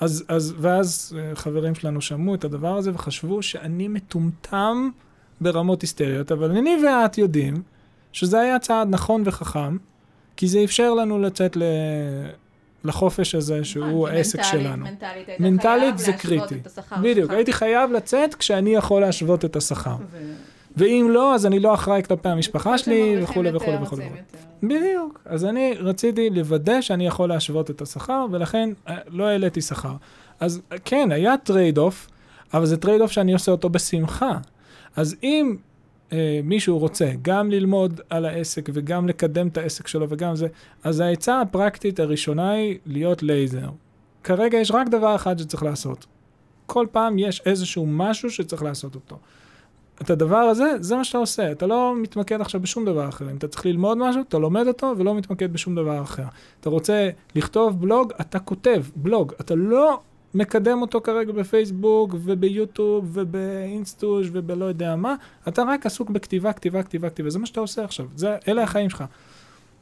[0.00, 4.90] אז, אז, ואז אה, חברים שלנו שמעו את הדבר הזה וחשבו שאני מטומטם
[5.40, 7.62] ברמות היסטריות, אבל אני ואת יודעים
[8.12, 9.76] שזה היה צעד נכון וחכם,
[10.36, 11.62] כי זה אפשר לנו לצאת ל...
[12.84, 14.84] לחופש הזה שהוא העסק שלנו.
[14.84, 16.54] מנטלית, מנטלית זה קריטי.
[17.02, 19.96] בדיוק, הייתי חייב לצאת כשאני יכול להשוות את השכר.
[20.76, 24.08] ואם לא, אז אני לא אחראי כלפי המשפחה שלי וכולי וכולי וכולי.
[24.62, 25.20] בדיוק.
[25.24, 29.92] אז אני רציתי לוודא שאני יכול להשוות את השכר, ולכן אה, לא העליתי שכר.
[30.40, 32.08] אז כן, היה trade-off,
[32.54, 34.38] אבל זה trade-off שאני עושה אותו בשמחה.
[34.96, 35.56] אז אם
[36.12, 40.46] אה, מישהו רוצה גם ללמוד על העסק וגם לקדם את העסק שלו וגם זה,
[40.84, 43.68] אז העצה הפרקטית הראשונה היא להיות לייזר.
[44.24, 46.06] כרגע יש רק דבר אחד שצריך לעשות.
[46.66, 49.18] כל פעם יש איזשהו משהו שצריך לעשות אותו.
[50.02, 51.52] את הדבר הזה, זה מה שאתה עושה.
[51.52, 53.30] אתה לא מתמקד עכשיו בשום דבר אחר.
[53.30, 56.24] אם אתה צריך ללמוד משהו, אתה לומד אותו ולא מתמקד בשום דבר אחר.
[56.60, 59.32] אתה רוצה לכתוב בלוג, אתה כותב בלוג.
[59.40, 60.00] אתה לא
[60.34, 65.14] מקדם אותו כרגע בפייסבוק וביוטיוב ובאינסטוש ובלא יודע מה,
[65.48, 67.30] אתה רק עסוק בכתיבה, כתיבה, כתיבה, כתיבה.
[67.30, 68.06] זה מה שאתה עושה עכשיו.
[68.16, 69.04] זה, אלה החיים שלך.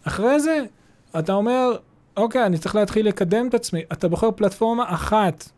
[0.05, 0.65] אחרי זה,
[1.19, 1.77] אתה אומר,
[2.17, 3.81] אוקיי, אני צריך להתחיל לקדם את עצמי.
[3.93, 5.49] אתה בוחר פלטפורמה אחת.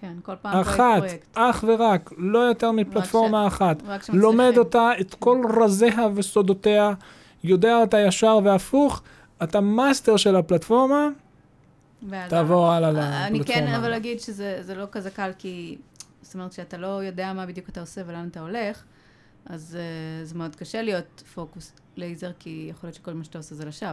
[0.00, 1.26] כן, כל פעם אחת, פרויקט.
[1.34, 3.82] אך ורק, לא יותר מפלטפורמה אחת.
[3.86, 4.20] רק שמצליחים.
[4.20, 6.92] לומד אותה, את כל רזיה וסודותיה,
[7.44, 9.02] יודע אותה ישר והפוך,
[9.42, 11.08] אתה מאסטר של הפלטפורמה,
[12.28, 13.68] תעבור הלאה אני לפלטפורמה.
[13.68, 15.78] כן, אבל אגיד שזה זה לא כזה קל, כי...
[16.22, 18.82] זאת אומרת, כשאתה לא יודע מה בדיוק אתה עושה ולאן אתה הולך,
[19.46, 23.54] אז אה, זה מאוד קשה להיות פוקוס לייזר, כי יכול להיות שכל מה שאתה עושה
[23.54, 23.92] זה לשווא.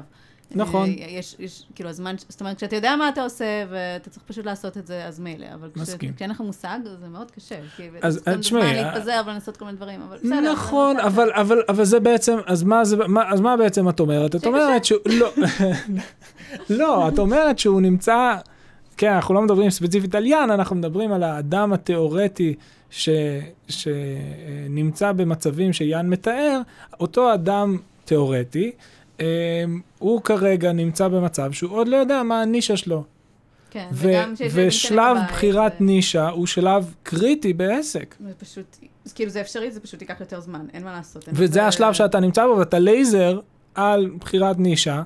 [0.55, 0.89] נכון.
[0.89, 4.45] אה, יש, יש, כאילו, הזמן, זאת אומרת, כשאתה יודע מה אתה עושה, ואתה צריך פשוט
[4.45, 5.45] לעשות את זה, אז מילא.
[5.53, 5.89] אבל כש-.
[6.15, 7.55] כשאין לך מושג, זה מאוד קשה.
[7.75, 10.51] כי אז- אז תשמעי, זמן אה, להתפזר ולנסות כל מיני דברים, אבל בסדר.
[10.53, 14.35] נכון, אבל, אבל, אבל זה בעצם, אז מה, זה, מה, אז מה בעצם את אומרת?
[14.35, 14.45] את.
[14.45, 15.29] אומרת שהוא, לא,
[16.69, 18.35] לא, את אומרת שהוא נמצא,
[18.97, 22.55] כן, אנחנו לא מדברים ספציפית על יאן, אנחנו מדברים על האדם התיאורטי
[22.89, 23.09] ש,
[23.69, 26.61] שנמצא במצבים שיאן מתאר,
[26.99, 28.71] אותו אדם תיאורטי, אה,
[29.99, 33.03] הוא כרגע נמצא במצב שהוא עוד לא יודע מה הנישה שלו.
[33.71, 38.15] כן, ו- וגם שיש ושלב בחירת זה- נישה הוא שלב קריטי בעסק.
[38.19, 38.77] זה פשוט,
[39.15, 41.27] כאילו זה אפשרי, זה פשוט ייקח יותר זמן, אין מה לעשות.
[41.27, 43.39] אין וזה לזה- השלב שאתה נמצא בו, ואתה לייזר
[43.75, 45.01] על בחירת נישה,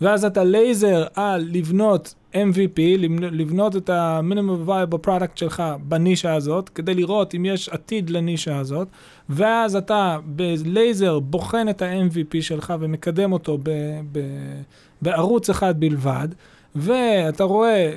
[0.00, 6.68] ואז אתה לייזר על לבנות MVP, לבנ- לבנות את ה-minimum viable product שלך בנישה הזאת,
[6.68, 8.88] כדי לראות אם יש עתיד לנישה הזאת,
[9.28, 14.60] ואז אתה בלייזר בוחן את ה-MVP שלך ומקדם אותו ב- ב-
[15.02, 16.28] בערוץ אחד בלבד,
[16.74, 17.96] ואתה רואה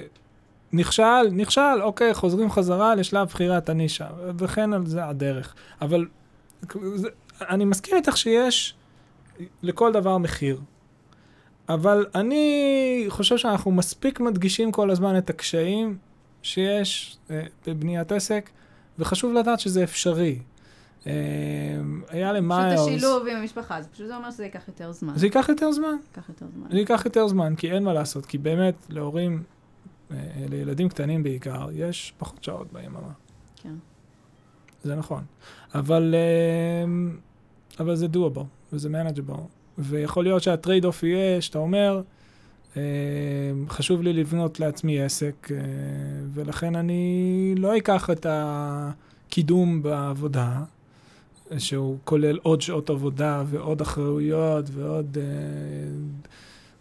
[0.73, 4.07] נכשל, נכשל, אוקיי, חוזרים חזרה לשלב בחירת הנישה,
[4.37, 5.53] וכן על זה הדרך.
[5.81, 6.05] אבל
[6.95, 7.09] זה,
[7.41, 8.75] אני מסכים איתך שיש
[9.63, 10.59] לכל דבר מחיר.
[11.69, 15.97] אבל אני חושב שאנחנו מספיק מדגישים כל הזמן את הקשיים
[16.41, 18.49] שיש אה, בבניית עסק,
[18.99, 20.39] וחשוב לדעת שזה אפשרי.
[21.07, 21.13] אה,
[22.09, 22.81] היה למיילס...
[22.81, 25.13] פשוט השילוב עם המשפחה, זה פשוט זה אומר שזה ייקח יותר זמן.
[25.15, 25.95] זה ייקח יותר זמן.
[26.07, 26.67] ייקח יותר זמן.
[26.71, 29.43] זה ייקח יותר זמן, כי אין מה לעשות, כי באמת להורים,
[30.11, 30.17] אה,
[30.49, 33.11] לילדים קטנים בעיקר, יש פחות שעות ביממה.
[33.63, 33.73] כן.
[34.83, 35.23] זה נכון.
[35.75, 37.11] אבל, אה,
[37.79, 39.60] אבל זה doable, וזה manageable.
[39.77, 42.01] ויכול להיות שה trade-off יהיה, שאתה אומר,
[42.77, 42.81] אה,
[43.69, 45.57] חשוב לי לבנות לעצמי עסק, אה,
[46.33, 50.63] ולכן אני לא אקח את הקידום בעבודה,
[51.57, 55.23] שהוא כולל עוד שעות עבודה ועוד אחריויות ועוד אה,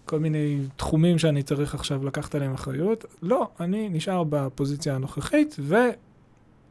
[0.05, 3.05] כל מיני תחומים שאני צריך עכשיו לקחת עליהם אחריות.
[3.23, 5.57] לא, אני נשאר בפוזיציה הנוכחית,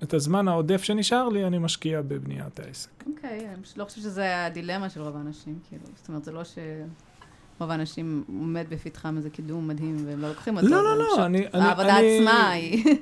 [0.01, 3.03] ואת הזמן העודף שנשאר לי אני משקיע בבניית העסק.
[3.07, 5.83] אוקיי, אני פשוט לא חושבת שזה הדילמה של רוב האנשים, כאילו.
[5.95, 10.67] זאת אומרת, זה לא שרוב האנשים עומד בפתחם איזה קידום מדהים והם לא לוקחים אותו.
[10.67, 11.37] לא, לא, לא, אני...
[11.53, 12.95] אני- העבודה אני- עצמה היא...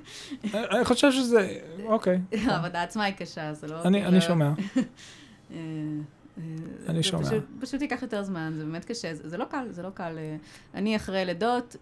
[0.54, 1.58] אני חושב שזה...
[1.86, 3.82] אוקיי, העבודה עצמה היא קשה, זה לא...
[3.84, 4.52] אני כאילו- אני שומע.
[5.52, 5.58] אה,
[6.38, 6.43] אה,
[6.88, 7.24] אני שומע.
[7.24, 10.16] פשוט, פשוט ייקח יותר זמן, זה באמת קשה, זה, זה לא קל, זה לא קל.
[10.18, 10.36] אה,
[10.74, 11.76] אני אחרי לידות,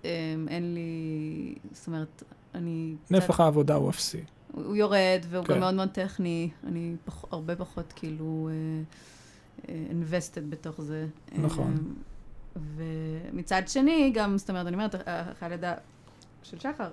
[0.47, 2.23] אין לי, זאת אומרת,
[2.55, 2.95] אני...
[3.05, 4.21] קצת- נפח העבודה הוא אפסי.
[4.55, 5.53] הוא יורד, והוא כן.
[5.53, 8.53] גם מאוד מאוד טכני, אני פח, הרבה פחות כאילו אה,
[9.69, 11.07] אה, invested בתוך זה.
[11.35, 11.95] נכון.
[12.57, 15.73] אה, ומצד שני, גם, זאת אומרת, אני אומרת, אחרי הלידה
[16.43, 16.89] של שחר,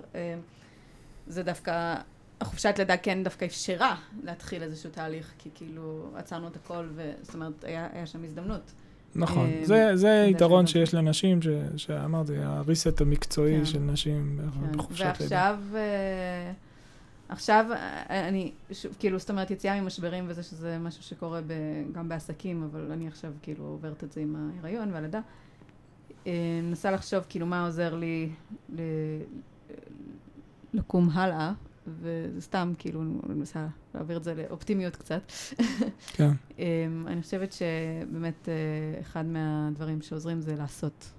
[1.27, 1.95] זה דווקא,
[2.41, 7.63] החופשת לידה כן דווקא אפשרה להתחיל איזשהו תהליך, כי כאילו עצרנו את הכל, וזאת אומרת,
[7.63, 8.71] היה, היה שם הזדמנות.
[9.15, 9.49] נכון.
[9.63, 10.67] זה, זה יתרון.
[10.67, 13.65] שיש לנשים, ש- שאמרתי, הריסט המקצועי כן.
[13.65, 14.77] של נשים כן.
[14.77, 15.15] בחופשת לידה.
[15.19, 16.51] ועכשיו, אה,
[17.29, 21.53] עכשיו, אה, אני, שוב, כאילו, זאת אומרת, יציאה ממשברים וזה שזה משהו שקורה ב,
[21.91, 25.21] גם בעסקים, אבל אני עכשיו כאילו עוברת את זה עם ההיריון והלידה.
[26.27, 26.31] אה,
[26.63, 28.29] מנסה לחשוב כאילו מה עוזר לי
[28.69, 28.81] ל,
[30.73, 31.53] לקום הלאה,
[31.87, 35.31] וזה סתם, כאילו, אני מנסה להעביר את זה לאופטימיות קצת.
[36.13, 36.31] כן.
[36.59, 41.11] אמ, אני חושבת שבאמת אה, אחד מהדברים שעוזרים זה לעשות.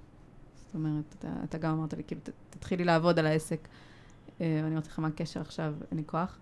[0.66, 3.68] זאת אומרת, אתה, אתה גם אמרת לי, כאילו, ת- תתחילי לעבוד על העסק.
[4.40, 5.74] אה, אני אומרת לך, מה הקשר עכשיו?
[5.90, 6.38] אין לי כוח.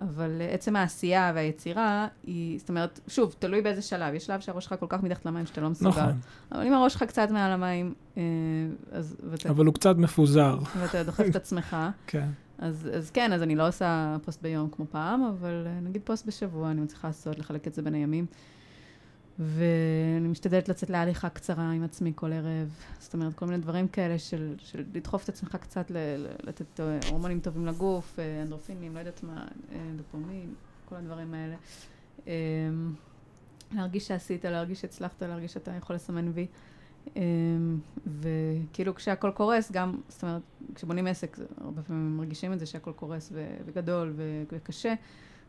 [0.00, 4.14] אבל אה, עצם העשייה והיצירה היא, זאת אומרת, שוב, תלוי באיזה שלב.
[4.14, 5.90] יש שלב שהראש שלך כל כך מתחת למים שאתה לא מסוגל.
[5.90, 6.12] נכון,
[6.52, 8.22] אבל אם הראש שלך קצת מעל המים, אה,
[8.92, 10.58] אז, ואתה, אבל הוא קצת מפוזר.
[10.78, 11.76] ואתה דוחף את עצמך,
[12.06, 12.28] כן.
[12.58, 16.70] אז, אז כן, אז אני לא עושה פוסט ביום כמו פעם, אבל נגיד פוסט בשבוע
[16.70, 18.26] אני מצליחה לעשות, לחלק את זה בין הימים.
[19.38, 22.74] ואני משתדלת לצאת להליכה קצרה עם עצמי כל ערב.
[22.98, 25.96] זאת אומרת, כל מיני דברים כאלה של, של לדחוף את עצמך קצת, ל,
[26.42, 31.54] לתת אה, הורמונים טובים לגוף, אה, אנדרופינים, לא יודעת מה, אה, דופומין, כל הדברים האלה.
[32.26, 32.32] אמ,
[33.72, 36.46] להרגיש שעשית, להרגיש שהצלחת, להרגיש שאתה יכול לסמן וי.
[37.16, 40.42] אמ, וכאילו כשהכול קורס, גם, זאת אומרת,
[40.74, 43.32] כשבונים עסק, הרבה פעמים מרגישים את זה שהכול קורס
[43.66, 44.14] וגדול
[44.52, 44.94] וקשה.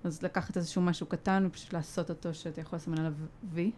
[0.03, 3.13] אז לקחת איזשהו משהו קטן ופשוט לעשות אותו, שאתה יכול לסמן עליו
[3.51, 3.71] וי,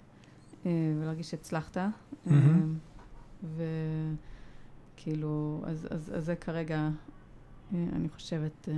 [0.65, 1.77] אה, ולהרגיש שהצלחת.
[1.77, 2.31] Mm-hmm.
[4.95, 6.89] וכאילו, אז, אז, אז זה כרגע,
[7.73, 8.69] אה, אני חושבת,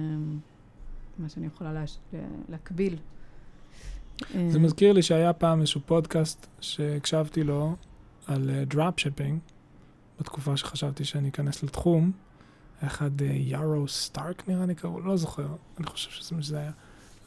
[1.20, 2.00] מה שאני יכולה להש...
[2.50, 2.98] להקביל.
[4.50, 7.76] זה מזכיר לי שהיה פעם איזשהו פודקאסט שהקשבתי לו
[8.28, 9.40] על drop shipping,
[10.20, 12.12] בתקופה שחשבתי שאני אכנס לתחום.
[12.86, 16.72] אחד יארו סטארק נראה לי קראו, לא זוכר, אני חושב שזה מה שזה היה.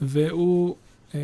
[0.00, 0.76] והוא
[1.14, 1.20] אה,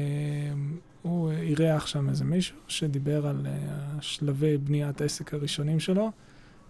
[1.02, 3.52] הוא אירח שם איזה מישהו שדיבר על אה,
[4.00, 6.10] שלבי בניית עסק הראשונים שלו.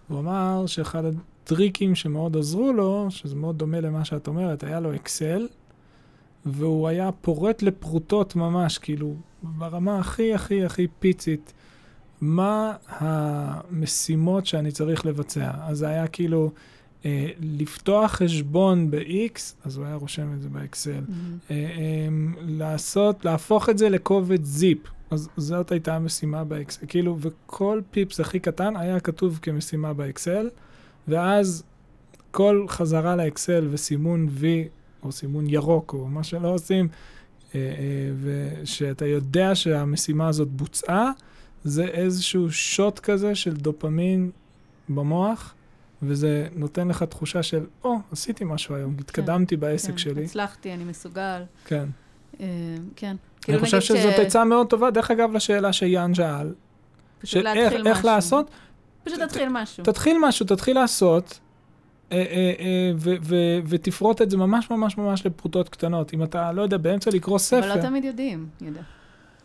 [0.07, 4.95] הוא אמר שאחד הטריקים שמאוד עזרו לו, שזה מאוד דומה למה שאת אומרת, היה לו
[4.95, 5.47] אקסל,
[6.45, 11.53] והוא היה פורט לפרוטות ממש, כאילו, ברמה הכי הכי הכי פיצית,
[12.21, 15.51] מה המשימות שאני צריך לבצע.
[15.61, 16.51] אז זה היה כאילו...
[17.05, 21.51] אה, לפתוח חשבון ב-X, אז הוא היה רושם את זה באקסל, mm-hmm.
[21.51, 22.07] אה, אה,
[22.41, 24.77] לעשות, להפוך את זה לקובץ זיפ.
[25.11, 26.85] אז זאת הייתה המשימה באקסל.
[26.87, 30.49] כאילו, וכל פיפס הכי קטן היה כתוב כמשימה באקסל,
[31.07, 31.63] ואז
[32.31, 34.43] כל חזרה לאקסל וסימון V,
[35.03, 36.87] או סימון ירוק, או מה שלא עושים,
[38.21, 41.11] ושאתה יודע שהמשימה הזאת בוצעה,
[41.63, 44.31] זה איזשהו שוט כזה של דופמין
[44.89, 45.53] במוח.
[46.03, 49.97] וזה נותן לך תחושה של, או, oh, עשיתי משהו היום, כן, התקדמתי כן, בעסק כן,
[49.97, 50.23] שלי.
[50.23, 51.43] הצלחתי, אני מסוגל.
[51.65, 51.85] כן.
[52.33, 52.39] Uh,
[52.95, 53.07] כן.
[53.07, 54.19] אני כאילו חושב שזאת ש...
[54.19, 54.91] עצה מאוד טובה.
[54.91, 56.53] דרך אגב, לשאלה שיאן שאל,
[57.19, 57.93] פשוט להתחיל משהו.
[57.93, 58.49] איך לעשות?
[59.03, 59.83] פשוט תתחיל משהו.
[59.83, 61.39] תתחיל משהו, תתחיל לעשות,
[62.11, 62.91] אה, אה,
[63.67, 66.13] ותפרוט את זה ממש ממש ממש לפרוטות קטנות.
[66.13, 67.59] אם אתה, לא יודע, באמצע לקרוא ספר.
[67.59, 68.81] אבל לא תמיד יודעים, יודע.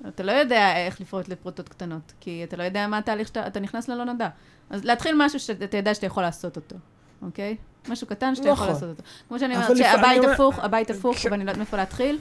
[0.08, 3.88] אתה לא יודע איך לפרוט לפרוטות קטנות, כי אתה לא יודע מה התהליך שאתה נכנס
[3.88, 4.28] ללא נודע.
[4.70, 6.76] אז להתחיל משהו שאתה יודע שאתה יכול לעשות אותו,
[7.22, 7.56] אוקיי?
[7.88, 8.68] משהו קטן שאתה יכול נכון.
[8.74, 9.02] לעשות אותו.
[9.28, 12.18] כמו שאני אומרת, שהבית הפוך, הבית הפוך, ואני לא יודעת מאיפה להתחיל,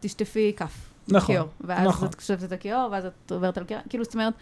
[0.00, 0.90] תשטפי כף.
[1.08, 2.08] נכון, ואז נכון.
[2.08, 4.34] את חושבת את הכיור, ואז את עוברת על כיור, כאילו, זאת אומרת,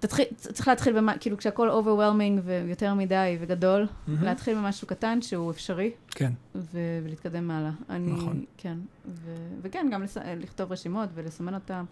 [0.00, 4.10] תתחיל, צריך להתחיל, במה, כאילו כשהכול overwhelming ויותר מדי וגדול, mm-hmm.
[4.24, 5.90] להתחיל במשהו קטן שהוא אפשרי.
[6.10, 6.32] כן.
[6.54, 7.70] ו- ולהתקדם מעלה.
[7.90, 8.44] אני, נכון.
[8.56, 8.78] כן.
[9.06, 11.84] ו- וכן, גם לס- לכתוב רשימות ולסמן אותם.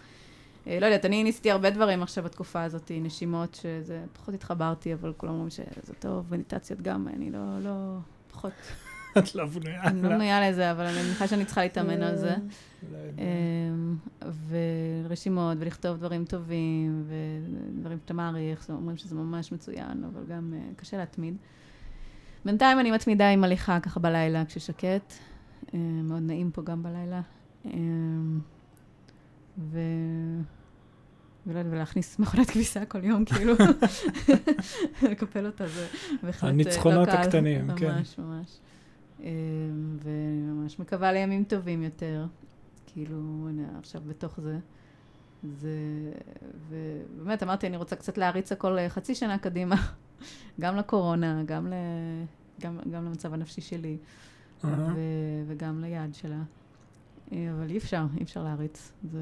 [0.67, 5.13] אה, לא יודעת, אני ניסיתי הרבה דברים עכשיו בתקופה הזאת, נשימות, שזה פחות התחברתי, אבל
[5.17, 7.97] כולם אומרים שזה טוב, מדיטציות גם, אני לא, לא,
[8.31, 8.53] פחות.
[9.19, 9.83] את לא בנויה.
[9.83, 12.35] אני לא בנויה לזה, אבל אני מניחה שאני צריכה להתאמן על זה.
[12.93, 13.97] לא אמ,
[15.05, 20.97] ורשימות, ולכתוב דברים טובים, ודברים שאתה מעריך, אומרים שזה ממש מצוין, אבל גם אה, קשה
[20.97, 21.37] להתמיד.
[22.45, 25.15] בינתיים אני מתמידה עם הליכה ככה בלילה כששקט.
[25.75, 27.21] אה, מאוד נעים פה גם בלילה.
[29.59, 29.81] ו...
[31.47, 33.55] ולהכניס מכונת כביסה כל יום, כאילו,
[35.03, 35.87] לקפל אותה, זה
[36.23, 36.55] בהחלט לא קל.
[36.55, 37.95] הניצחונות הקטנים, כן.
[37.95, 38.59] ממש, ממש.
[39.21, 39.27] אמ,
[40.03, 42.27] וממש מקווה לימים טובים יותר.
[42.87, 44.59] כאילו, אני עכשיו בתוך זה.
[45.43, 45.71] זה,
[46.69, 49.77] ובאמת, אמרתי, אני רוצה קצת להריץ הכל חצי שנה קדימה,
[50.61, 51.73] גם לקורונה, גם, ל,
[52.61, 53.97] גם, גם למצב הנפשי שלי,
[54.63, 54.67] uh-huh.
[54.67, 54.99] ו,
[55.47, 56.43] וגם ליעד שלה.
[57.31, 58.93] אבל אי אפשר, אי אפשר להריץ.
[59.13, 59.19] זה...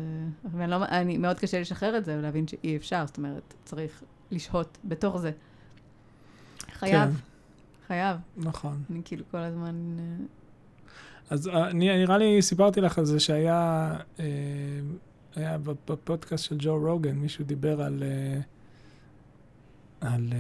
[0.53, 4.79] ואני לא, אני, מאוד קשה לשחרר את זה ולהבין שאי אפשר, זאת אומרת, צריך לשהות
[4.85, 5.33] בתוך זה.
[6.73, 7.11] חייב.
[7.11, 7.17] כן.
[7.87, 8.17] חייב.
[8.37, 8.83] נכון.
[8.91, 9.97] אני כאילו כל הזמן...
[9.99, 10.25] אה,
[11.31, 14.25] אז אה, אני, נראה לי, סיפרתי לך על זה שהיה, אה,
[15.37, 18.41] היה בפודקאסט של ג'ו רוגן, מישהו דיבר על, אה,
[20.01, 20.39] על אה,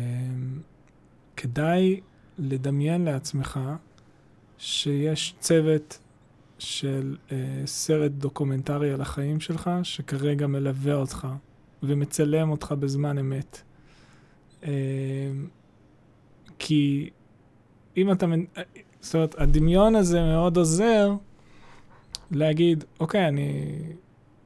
[1.36, 2.00] כדאי
[2.38, 3.60] לדמיין לעצמך
[4.58, 5.98] שיש צוות
[6.58, 7.36] של אה,
[7.66, 11.28] סרט דוקומנטרי על החיים שלך, שכרגע מלווה אותך
[11.82, 13.62] ומצלם אותך בזמן אמת.
[14.64, 14.70] אה,
[16.58, 17.10] כי
[17.96, 18.26] אם אתה,
[19.00, 21.12] זאת אומרת, הדמיון הזה מאוד עוזר
[22.30, 23.78] להגיד, אוקיי, אני,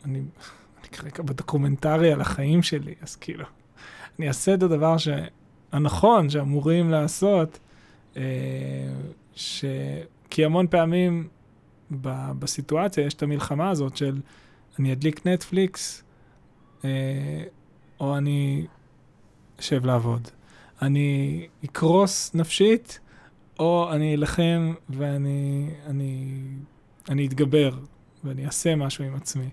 [0.05, 3.45] אני, אני כרגע בדוקומנטרי על החיים שלי, אז כאילו,
[4.19, 4.97] אני אעשה את הדבר
[5.73, 7.59] הנכון שאמורים לעשות,
[8.17, 8.23] אה,
[9.35, 9.65] ש...
[10.31, 11.29] כי המון פעמים
[11.91, 12.09] ב,
[12.39, 14.21] בסיטואציה יש את המלחמה הזאת של
[14.79, 16.03] אני אדליק נטפליקס,
[16.85, 16.91] אה,
[18.01, 18.67] או אני
[19.61, 20.29] אשב לעבוד.
[20.83, 23.01] אני אקרוס נפשית,
[23.59, 26.41] או אני אלחם ואני אני,
[27.09, 27.71] אני אתגבר,
[28.25, 29.49] ואני אעשה משהו עם עצמי.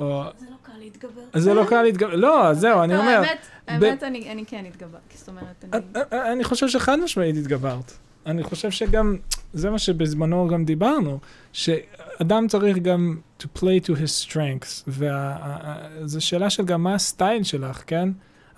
[0.00, 0.22] או...
[0.38, 1.20] זה לא קל להתגבר.
[1.34, 5.18] זה לא קל להתגבר, לא, זהו, אני לא, אומר, האמת, האמת, אני כן התגברתי.
[5.18, 5.82] זאת אומרת, אני...
[6.12, 7.92] אני- אני חושב שחד משמעית התגברת.
[8.28, 9.16] אני חושב שגם,
[9.52, 11.18] זה מה שבזמנו גם דיברנו,
[11.52, 17.82] שאדם צריך גם to play to his strengths, וזו שאלה של גם מה הסטייל שלך,
[17.86, 18.08] כן?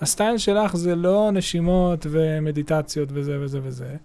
[0.01, 3.97] הסטייל שלך זה לא נשימות ומדיטציות וזה וזה וזה.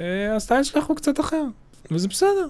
[0.00, 1.44] אה, הסטייל שלך הוא קצת אחר,
[1.90, 2.48] וזה בסדר.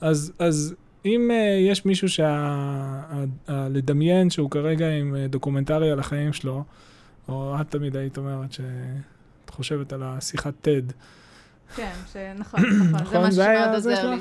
[0.00, 2.28] אז, אז אם אה, יש מישהו שה...
[2.28, 6.64] ה- ה- לדמיין שהוא כרגע עם אה, דוקומנטרי על החיים שלו,
[7.28, 10.92] או את תמיד היית אומרת שאת חושבת על השיחת TED.
[11.76, 14.16] כן, שנכון, נכון, זה נכון, משהו שמאוד עוזר לי,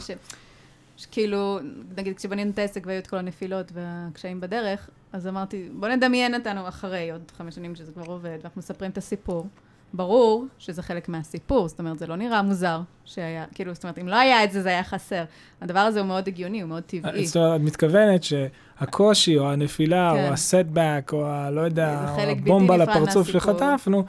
[0.97, 1.59] שכאילו,
[1.97, 6.67] נגיד כשבנינו את העסק והיו את כל הנפילות והקשיים בדרך, אז אמרתי, בוא נדמיין אותנו
[6.67, 9.47] אחרי עוד חמש שנים שזה כבר עובד, ואנחנו מספרים את הסיפור.
[9.93, 14.07] ברור שזה חלק מהסיפור, זאת אומרת, זה לא נראה מוזר שהיה, כאילו, זאת אומרת, אם
[14.07, 15.23] לא היה את זה, זה היה חסר.
[15.61, 17.25] הדבר הזה הוא מאוד הגיוני, הוא מאוד טבעי.
[17.25, 20.27] זאת אומרת, את מתכוונת שהקושי, או הנפילה, כן.
[20.27, 21.51] או הסטבק, או ה...
[21.51, 23.27] לא יודע, או הבומבה לפרצוף.
[23.27, 24.03] שחטפנו,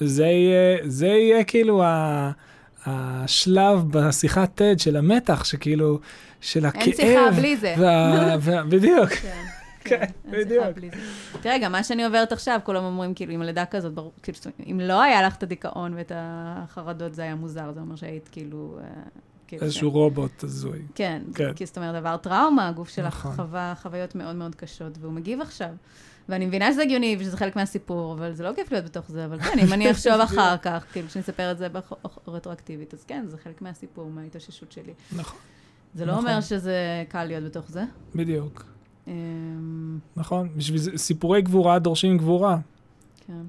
[0.00, 2.30] זה יהיה, זה יהיה כאילו ה...
[2.86, 5.98] השלב בשיחת TED של המתח, שכאילו,
[6.40, 6.82] של הכאב.
[6.82, 7.74] אין שיחה בלי זה.
[7.78, 8.36] וה...
[8.40, 8.64] וה...
[8.64, 9.10] בדיוק.
[9.10, 9.44] כן,
[9.84, 10.06] כן,
[10.48, 10.96] שיחה בדיוק.
[11.40, 14.38] תראה, גם מה שאני עוברת עכשיו, כולם אומרים, כאילו, עם לידה כזאת, ברור, כאילו,
[14.70, 18.78] אם לא היה לך את הדיכאון ואת החרדות, זה היה מוזר, זה אומר שהיית כאילו...
[18.80, 19.02] אה,
[19.48, 20.78] כאילו, איזשהו רובוט הזוי.
[20.94, 21.44] כן, כן.
[21.46, 21.52] כן.
[21.52, 23.32] כי זאת אומרת, עבר טראומה, הגוף שלך נכון.
[23.32, 25.68] חווה חוויות מאוד מאוד קשות, והוא מגיב עכשיו.
[26.28, 29.40] ואני מבינה שזה הגיוני ושזה חלק מהסיפור, אבל זה לא כיף להיות בתוך זה, אבל
[29.40, 31.68] כן, אם אני אחשוב אחר כך, כאילו, כשנספר את זה
[32.28, 34.92] רטרואקטיבית, אז כן, זה חלק מהסיפור, מההתאוששות שלי.
[35.16, 35.38] נכון,
[35.94, 36.26] זה לא נכון.
[36.26, 37.84] אומר שזה קל להיות בתוך זה.
[38.14, 38.64] בדיוק.
[39.06, 42.58] אמ, נכון, בשביל זה, סיפורי גבורה דורשים גבורה,
[43.26, 43.42] כן.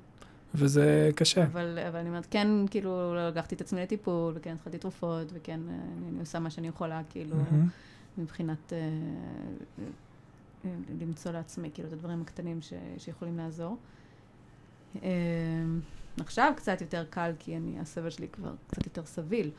[0.56, 1.44] וזה קשה.
[1.44, 5.60] אבל, אבל אני אומרת, כן, כאילו, לא לקחתי את עצמי לטיפול, וכן התחלתי תרופות, וכן,
[5.70, 7.68] אה, אני, אני עושה מה שאני יכולה, כאילו, מהמם.
[8.18, 8.78] מבחינת אה,
[11.02, 13.78] למצוא לעצמי, כאילו, את הדברים הקטנים ש, שיכולים לעזור.
[15.04, 15.10] אה,
[16.20, 19.52] עכשיו קצת יותר קל, כי אני, הסבל שלי כבר קצת יותר סביל,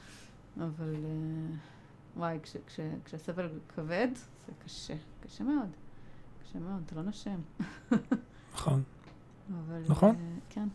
[0.57, 1.57] אבל אה,
[2.17, 4.09] וואי, כש, כש, כשהסבל כבד,
[4.47, 4.95] זה קשה,
[5.27, 5.69] קשה מאוד.
[6.45, 7.41] קשה מאוד, אתה לא נושם.
[8.55, 8.83] נכון.
[9.49, 9.83] אבל...
[9.89, 10.15] נכון.
[10.15, 10.69] אה, כן.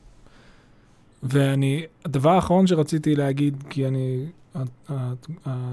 [1.24, 4.26] ואני, הדבר האחרון שרציתי להגיד, כי אני,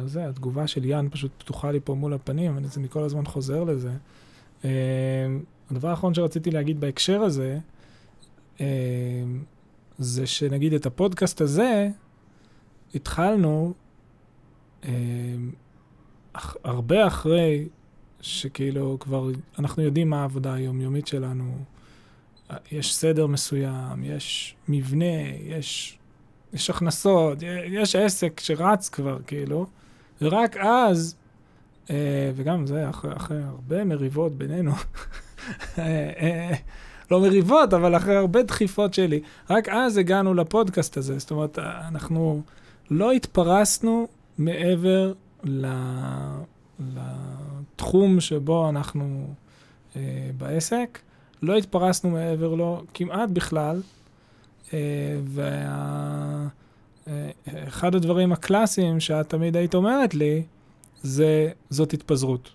[0.04, 3.64] זה, התגובה של יאן פשוט פתוחה לי פה מול הפנים, אני, אני כל הזמן חוזר
[3.64, 3.92] לזה.
[4.64, 4.70] אה,
[5.70, 7.58] הדבר האחרון שרציתי להגיד בהקשר הזה,
[8.61, 8.66] אה,
[9.98, 11.88] זה שנגיד את הפודקאסט הזה,
[12.94, 13.72] התחלנו
[16.32, 17.68] אח- הרבה אחרי
[18.20, 21.58] שכאילו כבר אנחנו יודעים מה העבודה היומיומית שלנו,
[22.72, 25.04] יש סדר מסוים, יש מבנה,
[25.42, 25.98] יש,
[26.52, 29.66] יש הכנסות, יש עסק שרץ כבר, כאילו,
[30.22, 31.16] ורק אז,
[32.35, 34.72] וגם זה אחרי, אחרי הרבה מריבות בינינו,
[35.78, 36.55] אה, אה,
[37.11, 39.20] לא מריבות, אבל אחרי הרבה דחיפות שלי,
[39.51, 41.18] רק אז הגענו לפודקאסט הזה.
[41.18, 42.43] זאת אומרת, אנחנו
[42.91, 44.09] לא התפרסנו
[44.39, 45.12] מעבר
[47.76, 49.35] לתחום שבו אנחנו
[49.97, 50.99] אה, בעסק.
[51.43, 53.83] לא התפרסנו מעבר לו כמעט בכלל,
[54.72, 54.78] אה,
[57.07, 60.43] ואחד הדברים הקלאסיים שאת תמיד היית אומרת לי,
[61.03, 62.51] זה זאת התפזרות.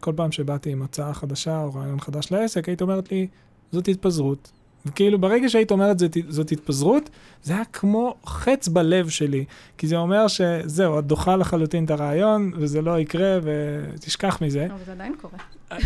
[0.00, 3.26] כל פעם שבאתי עם הצעה חדשה או רעיון חדש לעסק, היית אומרת לי,
[3.72, 4.52] זאת התפזרות.
[4.86, 7.10] וכאילו ברגע שהיית אומרת זאת, זאת התפזרות,
[7.42, 9.44] זה היה כמו חץ בלב שלי,
[9.78, 14.66] כי זה אומר שזהו, את דוחה לחלוטין את הרעיון, וזה לא יקרה, ותשכח מזה.
[14.66, 15.38] אבל זה עדיין קורה.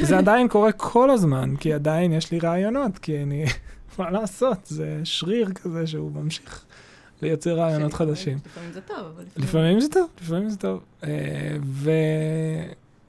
[0.03, 3.45] זה עדיין קורה כל הזמן, כי עדיין יש לי רעיונות, כי אני,
[3.99, 6.65] מה לעשות, זה שריר כזה שהוא ממשיך
[7.23, 8.39] לייצר רעיונות חדשים.
[8.47, 10.81] לפעמים זה טוב, אבל לפעמים זה טוב, לפעמים זה טוב.
[11.05, 11.09] אה,
[11.63, 11.91] ו...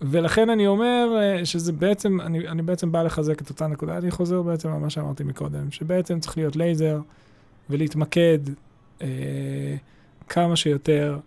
[0.01, 4.11] ולכן אני אומר אה, שזה בעצם, אני, אני בעצם בא לחזק את אותה נקודה, אני
[4.11, 6.99] חוזר בעצם על מה שאמרתי מקודם, שבעצם צריך להיות לייזר
[7.69, 8.39] ולהתמקד
[9.01, 9.07] אה,
[10.29, 11.19] כמה שיותר,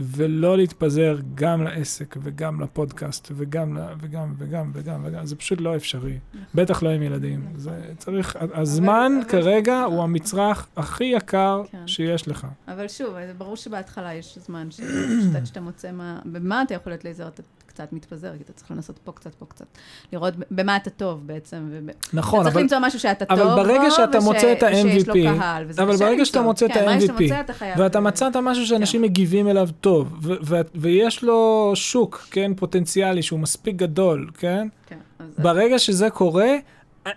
[0.00, 6.18] ולא להתפזר גם לעסק וגם לפודקאסט וגם, וגם, וגם, וגם, וגם, זה פשוט לא אפשרי.
[6.54, 7.46] בטח לא עם ילדים.
[7.56, 11.86] זה צריך, הזמן כרגע הוא המצרך הכי יקר כן.
[11.86, 12.46] שיש לך.
[12.68, 14.68] אבל שוב, זה ברור שבהתחלה יש זמן
[15.44, 17.42] שאתה- מוצא מה, במה אתה יכול להיות לייזר, אתה
[17.80, 19.64] קצת מתפזר, כי אתה צריך לנסות פה קצת, פה קצת.
[20.12, 21.68] לראות במה אתה טוב בעצם.
[21.70, 22.62] וב- נכון, אתה צריך אבל...
[22.62, 25.28] למצוא משהו שאתה אבל טוב בו, ברגע שאתה וש- מוצא את לו ה-MVP,
[25.82, 26.40] אבל ברגע שאתה.
[26.42, 27.52] מוצא את כן, ה-MVP, אתה.
[27.76, 30.28] ואתה מצאת משהו שאנשים מגיבים אליו טוב,
[30.74, 34.68] ויש לו שוק, כן, פוטנציאלי שהוא מספיק גדול, כן?
[34.86, 34.96] כן,
[35.38, 36.48] ברגע שזה קורה,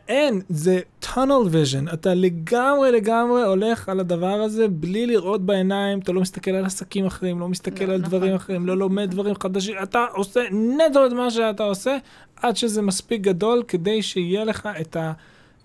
[0.08, 6.12] אין, זה tunnel vision, אתה לגמרי לגמרי הולך על הדבר הזה בלי לראות בעיניים, אתה
[6.12, 8.10] לא מסתכל על עסקים אחרים, לא מסתכל לא, על נכון.
[8.10, 11.98] דברים אחרים, לא לומד דברים חדשים, אתה עושה נטו את מה שאתה עושה,
[12.36, 15.12] עד שזה מספיק גדול כדי שיהיה לך את, ה,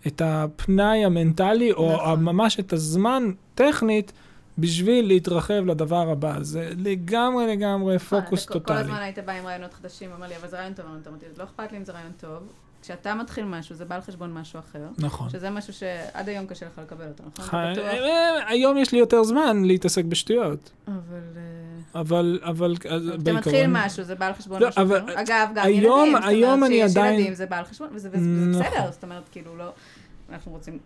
[0.06, 2.24] את הפנאי המנטלי, או נכון.
[2.24, 4.12] ממש את הזמן טכנית.
[4.60, 8.78] בשביל להתרחב לדבר הבא, זה לגמרי לגמרי פוקוס אתה כל- טוטאלי.
[8.78, 10.86] כל הזמן היית בא עם רעיונות חדשים, אומר לי, אבל זה רעיון טוב.
[11.08, 12.38] אמרתי, לא אכפת לי אם זה רעיון טוב.
[12.82, 14.82] כשאתה מתחיל משהו, זה בא על חשבון משהו אחר.
[14.98, 15.30] נכון.
[15.30, 17.60] שזה משהו שעד היום קשה לך לקבל אותו, נכון?
[17.72, 17.84] בטוח?
[17.84, 20.94] אה, היום יש לי יותר זמן להתעסק בשטויות, אבל...
[21.36, 23.36] אה, אבל, אבל, אז אתה בעיקרון...
[23.36, 25.20] מתחיל משהו, זה בא על חשבון לא, משהו אבל אחר.
[25.20, 27.88] אגב, גם היום- ילדים, זאת היום אומרת אני שיש עדיין- ילדים, זה בא על חשבון,
[27.92, 28.62] וזה וזה- וזה נכון.
[28.72, 29.70] בסדר, זאת אומרת, כאילו, לא...
[30.32, 30.78] אנחנו רוצים...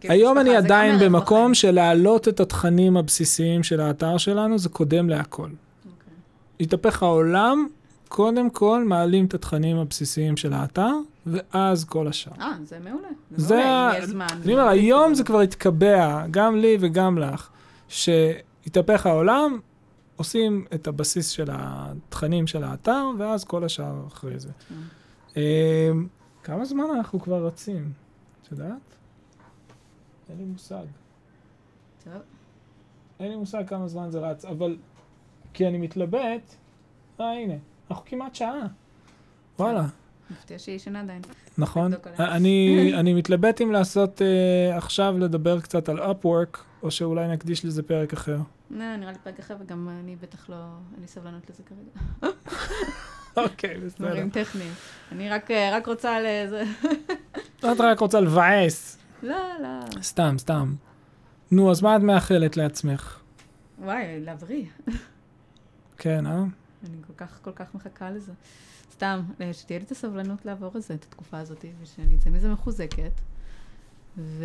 [0.00, 1.54] כאילו, היום אני עדיין במקום.
[1.54, 5.42] של להעלות את התכנים הבסיסיים של האתר שלנו, זה קודם להכל.
[5.42, 6.12] אוקיי.
[6.60, 7.66] התהפך העולם,
[8.08, 10.92] קודם כל מעלים את התכנים הבסיסיים של האתר,
[11.26, 12.32] ואז כל השאר.
[12.40, 13.08] אה, זה מעולה.
[13.30, 14.26] זה זה מעולה, יש זמן.
[14.44, 17.48] אני אומר, היום זה כבר התקבע, גם לי וגם לך,
[17.88, 19.58] שהתהפך העולם,
[20.16, 24.48] עושים את הבסיס של התכנים של האתר, ואז כל השאר אחרי זה.
[24.68, 24.74] כן.
[25.36, 26.06] אמ,
[26.44, 27.92] כמה זמן אנחנו כבר רצים?
[28.42, 28.76] את יודעת?
[30.30, 30.84] אין לי מושג.
[32.04, 32.12] טוב.
[33.20, 34.76] אין לי מושג כמה זמן זה רץ, אבל
[35.52, 36.54] כי אני מתלבט,
[37.20, 37.54] אה, הנה,
[37.90, 38.66] אנחנו כמעט שעה.
[39.58, 39.86] וואלה,
[40.32, 41.22] מפתיע שהיא ישנה עדיין.
[41.58, 41.92] נכון?
[42.18, 47.82] אני, אני מתלבט אם לעשות uh, עכשיו לדבר קצת על Upwork, או שאולי נקדיש לזה
[47.82, 48.38] פרק אחר.
[48.70, 50.56] לא, נראה לי פרק אחר, וגם אני בטח לא...
[50.92, 52.32] אין לי סבלנות לזה כרגע.
[53.44, 54.08] אוקיי, בסדר.
[54.08, 54.72] דברים טכניים.
[55.12, 56.62] אני רק אה, רק רוצה לזה...
[57.58, 58.98] את רק רוצה לבאס.
[59.22, 60.02] לא, לא.
[60.02, 60.74] סתם, סתם.
[61.50, 63.20] נו, אז מה את מאחלת לעצמך?
[63.78, 64.64] וואי, להבריא.
[65.98, 66.44] כן, אה?
[66.88, 68.32] אני כל כך, כל כך מחכה לזה.
[68.92, 72.52] סתם, אה, שתהיה לי את הסבלנות לעבור את זה, את התקופה הזאת, ושאני אצא מזה
[72.52, 73.20] מחוזקת,
[74.16, 74.44] ו...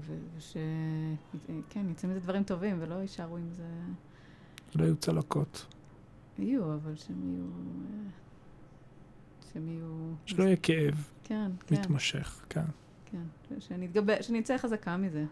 [0.00, 0.56] וש...
[1.70, 3.68] כן, יצא מזה דברים טובים, ולא יישארו עם זה...
[4.74, 5.66] לא יהיו צלקות.
[6.38, 7.44] יהיו, אבל שהם יהיו...
[7.44, 8.10] אה,
[9.52, 10.12] שהם יהיו...
[10.26, 12.64] שלא יהיה כאב כן, כן, מתמשך, כן.
[13.04, 13.22] כן.
[13.60, 15.24] שנתגבר, שנצא חזקה מזה.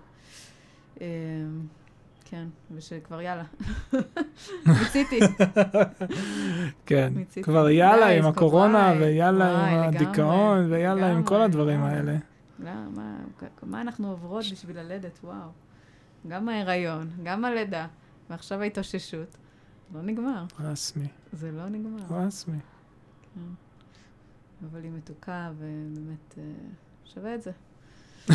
[2.31, 3.45] כן, ושכבר יאללה.
[4.67, 5.21] מיציתי.
[6.87, 7.13] כן.
[7.43, 11.83] כבר יאללה די, עם הקורונה, ויאללה עם הדיכאון, ויאללה עם כל הדברים.
[11.83, 12.17] האלה.
[12.59, 13.17] לא, מה,
[13.63, 15.49] מה אנחנו עוברות בשביל ללדת, וואו.
[16.29, 17.87] גם ההיריון, גם הלידה,
[18.31, 19.37] ועכשיו ההתאוששות.
[19.95, 22.03] לא נגמר, רסמי, זה לא נגמר.
[22.11, 22.59] רסמי.
[23.35, 23.41] כן.
[24.71, 26.43] אבל היא מתוקה, ובאמת אה,
[27.05, 27.51] שווה את זה.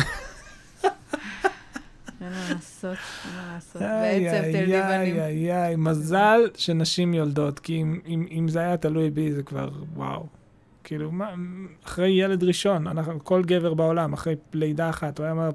[2.24, 2.96] אין מה לעשות,
[3.26, 3.82] אין מה לעשות.
[3.82, 5.16] בעצם תל אביבנים.
[5.16, 9.42] איי, איי, איי, מזל שנשים יולדות, כי אם- אם אם זה היה תלוי בי, זה
[9.42, 10.26] כבר, וואו.
[10.84, 11.34] כאילו, מה,
[11.84, 15.50] אחרי ילד ראשון, אנחנו, כל גבר בעולם, אחרי לידה אחת, הוא היה אומר,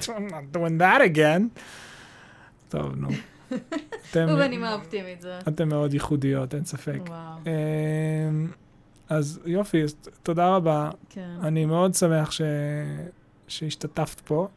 [0.00, 1.60] I'm not doing that again.
[2.68, 3.08] טוב, נו.
[4.10, 5.38] אתם, ובנימה אופטימית זה.
[5.48, 6.98] אתם מאוד ייחודיות, אין ספק.
[7.08, 8.48] וואו, אמ,
[9.08, 9.82] אז יופי,
[10.22, 10.90] תודה רבה.
[11.10, 11.30] כן.
[11.42, 12.40] אני מאוד שמח ש...
[13.48, 14.48] שהשתתפת פה,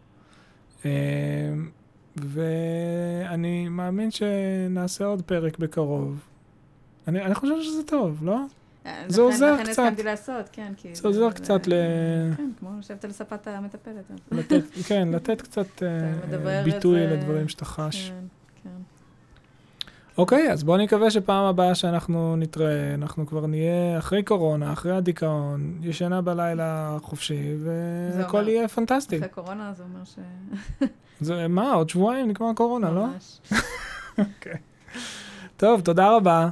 [2.17, 6.19] ואני מאמין שנעשה עוד פרק בקרוב.
[7.07, 8.39] אני, אני חושב שזה טוב, לא?
[8.85, 9.69] אה, זה לכן- עוזר לכן קצת.
[9.71, 10.95] הסכמתי לעשות, כן, כי...
[10.95, 11.73] זה עוזר קצת ל...
[12.37, 14.11] כן, כמו לשבת על ספת המטפלת.
[14.87, 18.11] כן, לתת קצת אה, ביטוי לדברים שאתה חש.
[20.17, 25.79] אוקיי, אז בואו נקווה שפעם הבאה שאנחנו נתראה, אנחנו כבר נהיה אחרי קורונה, אחרי הדיכאון,
[25.81, 29.17] ישנה בלילה חופשי, והכל יהיה פנטסטי.
[29.17, 30.15] אחרי קורונה זה אומר ש...
[31.27, 33.05] זה, מה, עוד שבועיים נגמר הקורונה, לא?
[33.07, 33.39] ממש.
[35.57, 36.49] טוב, תודה רבה.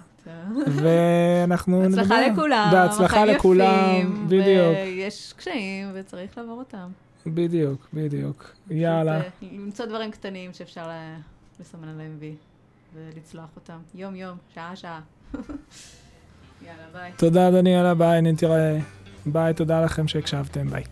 [0.67, 2.01] ואנחנו נדבר.
[2.01, 4.75] בהצלחה לכולם, בהצלחה לכולם, בדיוק.
[4.75, 6.89] ויש קשיים וצריך לעבור אותם.
[7.25, 8.51] בדיוק, בדיוק.
[8.69, 9.21] יאללה.
[9.21, 10.89] אה, למצוא דברים קטנים שאפשר
[11.59, 12.35] לסמן עליהם וי,
[12.93, 13.77] ולצלוח אותם.
[13.95, 14.99] יום-יום, שעה-שעה.
[16.65, 17.11] יאללה, ביי.
[17.17, 18.79] תודה, דניאלה, ביי, נתראה.
[19.25, 20.83] ביי, תודה לכם שהקשבתם, ביי.